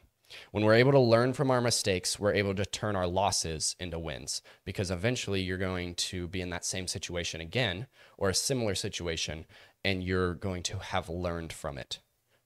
When 0.51 0.65
we're 0.65 0.75
able 0.75 0.93
to 0.93 0.99
learn 0.99 1.35
from 1.35 1.51
our 1.51 1.61
mistakes, 1.61 2.19
we're 2.19 2.33
able 2.33 2.55
to 2.55 2.65
turn 2.65 2.97
our 2.97 3.07
losses 3.07 3.77
into 3.79 3.99
wins 3.99 4.41
because 4.65 4.91
eventually 4.91 5.43
you're 5.43 5.59
going 5.59 5.95
to 5.97 6.27
be 6.29 6.41
in 6.41 6.49
that 6.51 6.65
same 6.65 6.89
situation 6.89 7.41
again 7.41 7.87
or 8.17 8.31
a 8.31 8.35
similar 8.35 8.75
situation 8.75 9.45
and 9.85 10.03
you're 10.03 10.35
going 10.35 10.63
to 10.65 10.79
have 10.79 11.11
learned 11.11 11.53
from 11.53 11.77
it. 11.77 12.01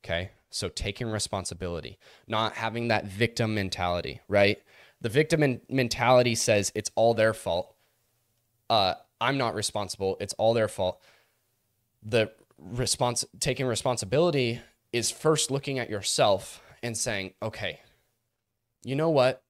Okay. 0.06 0.30
So 0.50 0.68
taking 0.68 1.10
responsibility, 1.10 1.98
not 2.28 2.52
having 2.54 2.88
that 2.88 3.06
victim 3.06 3.54
mentality, 3.54 4.20
right? 4.28 4.62
The 5.00 5.08
victim 5.08 5.60
mentality 5.68 6.36
says 6.36 6.70
it's 6.74 6.90
all 6.94 7.12
their 7.12 7.34
fault. 7.34 7.74
Uh, 8.70 8.94
I'm 9.20 9.36
not 9.36 9.54
responsible. 9.54 10.16
It's 10.20 10.32
all 10.34 10.54
their 10.54 10.68
fault. 10.68 11.02
The 12.04 12.30
response, 12.56 13.24
taking 13.40 13.66
responsibility 13.66 14.60
is 14.92 15.10
first 15.10 15.50
looking 15.50 15.80
at 15.80 15.90
yourself 15.90 16.62
and 16.84 16.96
saying, 16.96 17.34
okay, 17.42 17.80
you 18.84 18.94
know 18.94 19.10
what? 19.10 19.42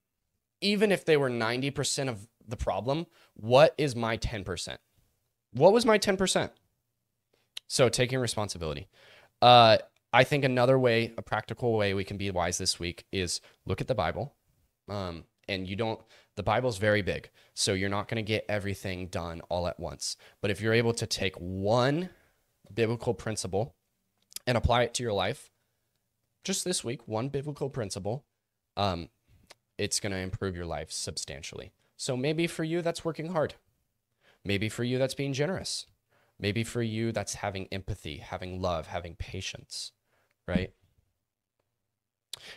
Even 0.62 0.90
if 0.90 1.04
they 1.04 1.18
were 1.18 1.30
90% 1.30 2.08
of 2.08 2.28
the 2.48 2.56
problem, 2.56 3.06
what 3.34 3.74
is 3.76 3.94
my 3.94 4.16
10%? 4.16 4.78
What 5.52 5.74
was 5.74 5.84
my 5.84 5.98
10%? 5.98 6.50
So 7.68 7.90
taking 7.90 8.18
responsibility. 8.18 8.88
Uh, 9.42 9.78
I 10.16 10.24
think 10.24 10.46
another 10.46 10.78
way, 10.78 11.12
a 11.18 11.22
practical 11.22 11.76
way 11.76 11.92
we 11.92 12.02
can 12.02 12.16
be 12.16 12.30
wise 12.30 12.56
this 12.56 12.80
week 12.80 13.04
is 13.12 13.42
look 13.66 13.82
at 13.82 13.86
the 13.86 13.94
Bible. 13.94 14.34
Um, 14.88 15.24
and 15.46 15.68
you 15.68 15.76
don't, 15.76 16.00
the 16.36 16.42
Bible's 16.42 16.78
very 16.78 17.02
big. 17.02 17.28
So 17.52 17.74
you're 17.74 17.90
not 17.90 18.08
going 18.08 18.16
to 18.16 18.26
get 18.26 18.46
everything 18.48 19.08
done 19.08 19.42
all 19.50 19.68
at 19.68 19.78
once. 19.78 20.16
But 20.40 20.50
if 20.50 20.58
you're 20.58 20.72
able 20.72 20.94
to 20.94 21.06
take 21.06 21.36
one 21.36 22.08
biblical 22.72 23.12
principle 23.12 23.74
and 24.46 24.56
apply 24.56 24.84
it 24.84 24.94
to 24.94 25.02
your 25.02 25.12
life, 25.12 25.50
just 26.44 26.64
this 26.64 26.82
week, 26.82 27.06
one 27.06 27.28
biblical 27.28 27.68
principle, 27.68 28.24
um, 28.74 29.10
it's 29.76 30.00
going 30.00 30.12
to 30.12 30.18
improve 30.18 30.56
your 30.56 30.64
life 30.64 30.90
substantially. 30.90 31.72
So 31.98 32.16
maybe 32.16 32.46
for 32.46 32.64
you, 32.64 32.80
that's 32.80 33.04
working 33.04 33.32
hard. 33.32 33.56
Maybe 34.46 34.70
for 34.70 34.82
you, 34.82 34.96
that's 34.96 35.14
being 35.14 35.34
generous. 35.34 35.84
Maybe 36.40 36.64
for 36.64 36.80
you, 36.80 37.12
that's 37.12 37.34
having 37.34 37.66
empathy, 37.70 38.16
having 38.16 38.62
love, 38.62 38.86
having 38.86 39.14
patience 39.14 39.92
right? 40.46 40.72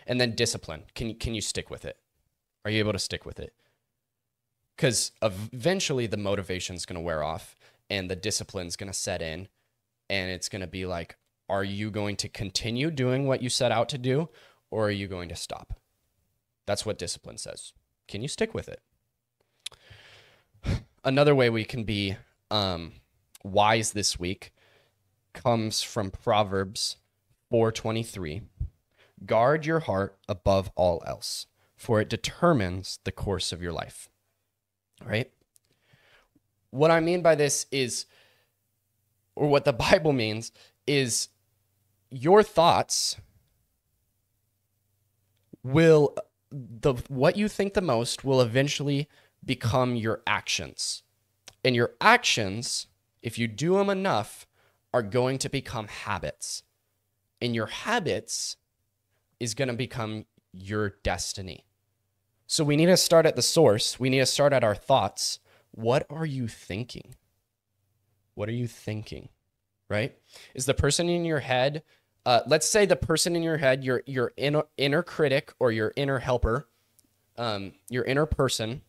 And 0.06 0.20
then 0.20 0.36
discipline. 0.36 0.84
Can 0.96 1.16
can 1.16 1.34
you 1.34 1.42
stick 1.42 1.70
with 1.70 1.86
it? 1.86 1.98
Are 2.66 2.72
you 2.72 2.80
able 2.80 2.94
to 2.94 3.00
stick 3.00 3.26
with 3.26 3.40
it? 3.40 3.54
Because 4.76 5.12
eventually 5.22 6.08
the 6.08 6.18
motivation's 6.18 6.86
going 6.86 6.96
to 6.96 7.02
wear 7.02 7.24
off 7.24 7.56
and 7.90 8.10
the 8.10 8.16
discipline's 8.16 8.76
going 8.76 8.92
to 8.92 8.98
set 8.98 9.22
in. 9.22 9.48
And 10.10 10.32
it's 10.32 10.50
going 10.50 10.62
to 10.62 10.68
be 10.68 10.86
like, 10.86 11.18
are 11.50 11.64
you 11.64 11.92
going 11.92 12.16
to 12.18 12.30
continue 12.30 12.92
doing 12.92 13.28
what 13.28 13.42
you 13.42 13.50
set 13.50 13.72
out 13.72 13.90
to 13.90 13.98
do 13.98 14.30
or 14.72 14.88
are 14.88 14.92
you 14.92 15.08
going 15.08 15.30
to 15.30 15.36
stop? 15.36 15.74
That's 16.66 16.86
what 16.86 16.98
discipline 16.98 17.38
says. 17.38 17.74
Can 18.08 18.22
you 18.22 18.28
stick 18.28 18.54
with 18.54 18.70
it? 18.70 18.82
Another 21.04 21.34
way 21.34 21.50
we 21.50 21.64
can 21.64 21.84
be 21.84 22.18
um, 22.52 22.94
wise 23.44 23.94
this 23.94 24.20
week 24.20 24.54
comes 25.34 25.82
from 25.82 26.12
Proverbs 26.12 26.98
4:23 27.52 28.44
Guard 29.26 29.66
your 29.66 29.82
heart 29.82 30.18
above 30.30 30.72
all 30.76 31.04
else, 31.06 31.48
for 31.76 32.00
it 32.00 32.10
determines 32.10 33.00
the 33.04 33.12
course 33.12 33.52
of 33.52 33.62
your 33.62 33.74
life. 33.74 34.10
Right? 35.04 35.32
What 36.70 36.92
I 36.92 37.00
mean 37.00 37.22
by 37.22 37.36
this 37.36 37.66
is 37.72 38.06
or 39.36 39.48
what 39.48 39.66
the 39.66 39.74
Bible 39.92 40.14
means 40.14 40.52
is 40.88 41.30
your 42.10 42.44
thoughts 42.44 43.18
will 45.64 46.16
the 46.52 46.94
what 47.08 47.38
you 47.38 47.48
think 47.48 47.74
the 47.74 47.82
most 47.82 48.24
will 48.24 48.42
eventually 48.42 49.08
become 49.44 49.96
your 49.96 50.22
actions. 50.26 51.04
And 51.64 51.76
your 51.76 51.92
actions, 52.00 52.88
if 53.22 53.38
you 53.38 53.48
do 53.48 53.74
them 53.78 53.90
enough, 53.90 54.48
are 54.94 55.04
going 55.04 55.38
to 55.40 55.50
become 55.50 55.88
habits 55.88 56.64
and 57.42 57.56
your 57.56 57.68
habits 57.68 58.58
is 59.40 59.54
going 59.54 59.68
to 59.68 59.74
become 59.74 60.26
your 60.52 60.96
destiny. 61.04 61.66
So 62.48 62.64
we 62.64 62.76
need 62.76 62.88
to 62.88 62.98
start 62.98 63.26
at 63.26 63.36
the 63.36 63.42
source. 63.42 64.00
We 64.00 64.10
need 64.10 64.20
to 64.20 64.26
start 64.26 64.54
at 64.54 64.64
our 64.64 64.76
thoughts. 64.76 65.40
what 65.72 66.06
are 66.10 66.26
you 66.26 66.48
thinking? 66.48 67.16
What 68.34 68.50
are 68.50 68.54
you 68.54 68.68
thinking? 68.68 69.30
Right? 69.88 70.16
Is 70.56 70.66
the 70.66 70.74
person 70.74 71.10
in 71.10 71.26
your 71.26 71.40
head, 71.40 71.84
uh, 72.26 72.42
let's 72.48 72.68
say 72.68 72.86
the 72.86 72.96
person 72.96 73.36
in 73.36 73.44
your 73.44 73.58
head, 73.58 73.84
your 73.84 74.04
your 74.06 74.34
inner 74.36 74.64
inner 74.78 75.04
critic 75.04 75.54
or 75.60 75.72
your 75.72 75.94
inner 75.96 76.20
helper, 76.20 76.68
um, 77.38 77.74
your 77.90 78.04
inner 78.04 78.26
person, 78.26 78.82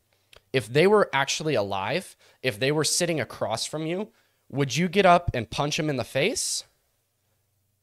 if 0.53 0.67
they 0.67 0.87
were 0.87 1.09
actually 1.13 1.55
alive, 1.55 2.17
if 2.43 2.59
they 2.59 2.73
were 2.73 2.85
sitting 2.85 3.21
across 3.21 3.67
from 3.67 3.87
you, 3.87 4.09
would 4.49 4.77
you 4.77 4.89
get 4.89 5.07
up 5.07 5.31
and 5.33 5.51
punch 5.51 5.77
them 5.77 5.89
in 5.89 5.97
the 5.97 6.05
face 6.05 6.65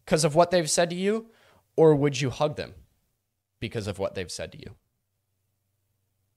because 0.08 0.24
of 0.24 0.36
what 0.36 0.52
they've 0.52 0.70
said 0.70 0.90
to 0.90 0.96
you? 0.96 1.28
Or 1.76 1.94
would 1.94 2.22
you 2.22 2.30
hug 2.30 2.56
them 2.56 2.74
because 3.60 3.88
of 3.88 4.00
what 4.00 4.16
they've 4.16 4.32
said 4.32 4.54
to 4.54 4.58
you? 4.58 4.76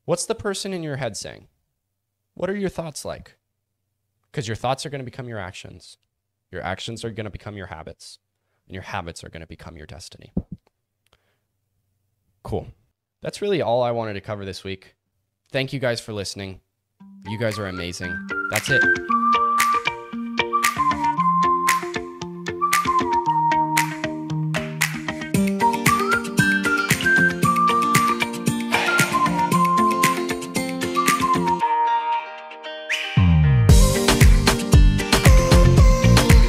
What's 0.05 0.27
the 0.27 0.35
person 0.35 0.75
in 0.75 0.83
your 0.83 0.97
head 0.97 1.17
saying? 1.17 1.47
What 2.35 2.51
are 2.51 2.57
your 2.57 2.69
thoughts 2.69 3.05
like? 3.05 3.37
Because 4.31 4.49
your 4.49 4.57
thoughts 4.57 4.85
are 4.85 4.91
going 4.91 5.01
to 5.01 5.05
become 5.05 5.29
your 5.29 5.39
actions. 5.39 5.99
Your 6.51 6.63
actions 6.63 7.05
are 7.05 7.11
going 7.11 7.25
to 7.25 7.31
become 7.31 7.57
your 7.57 7.69
habits. 7.69 8.19
And 8.67 8.75
your 8.75 8.83
habits 8.83 9.23
are 9.23 9.29
going 9.29 9.41
to 9.41 9.47
become 9.47 9.77
your 9.77 9.87
destiny. 9.87 10.33
Cool. 12.43 12.67
That's 13.23 13.41
really 13.41 13.63
all 13.63 13.85
I 13.85 13.93
wanted 13.93 14.15
to 14.15 14.21
cover 14.21 14.45
this 14.45 14.65
week. 14.65 14.97
Thank 15.53 15.73
you 15.73 15.79
guys 15.79 16.01
for 16.01 16.13
listening. 16.13 16.61
You 17.27 17.39
guys 17.39 17.57
are 17.59 17.67
amazing. 17.67 18.17
That's 18.51 18.69
it. 18.69 18.83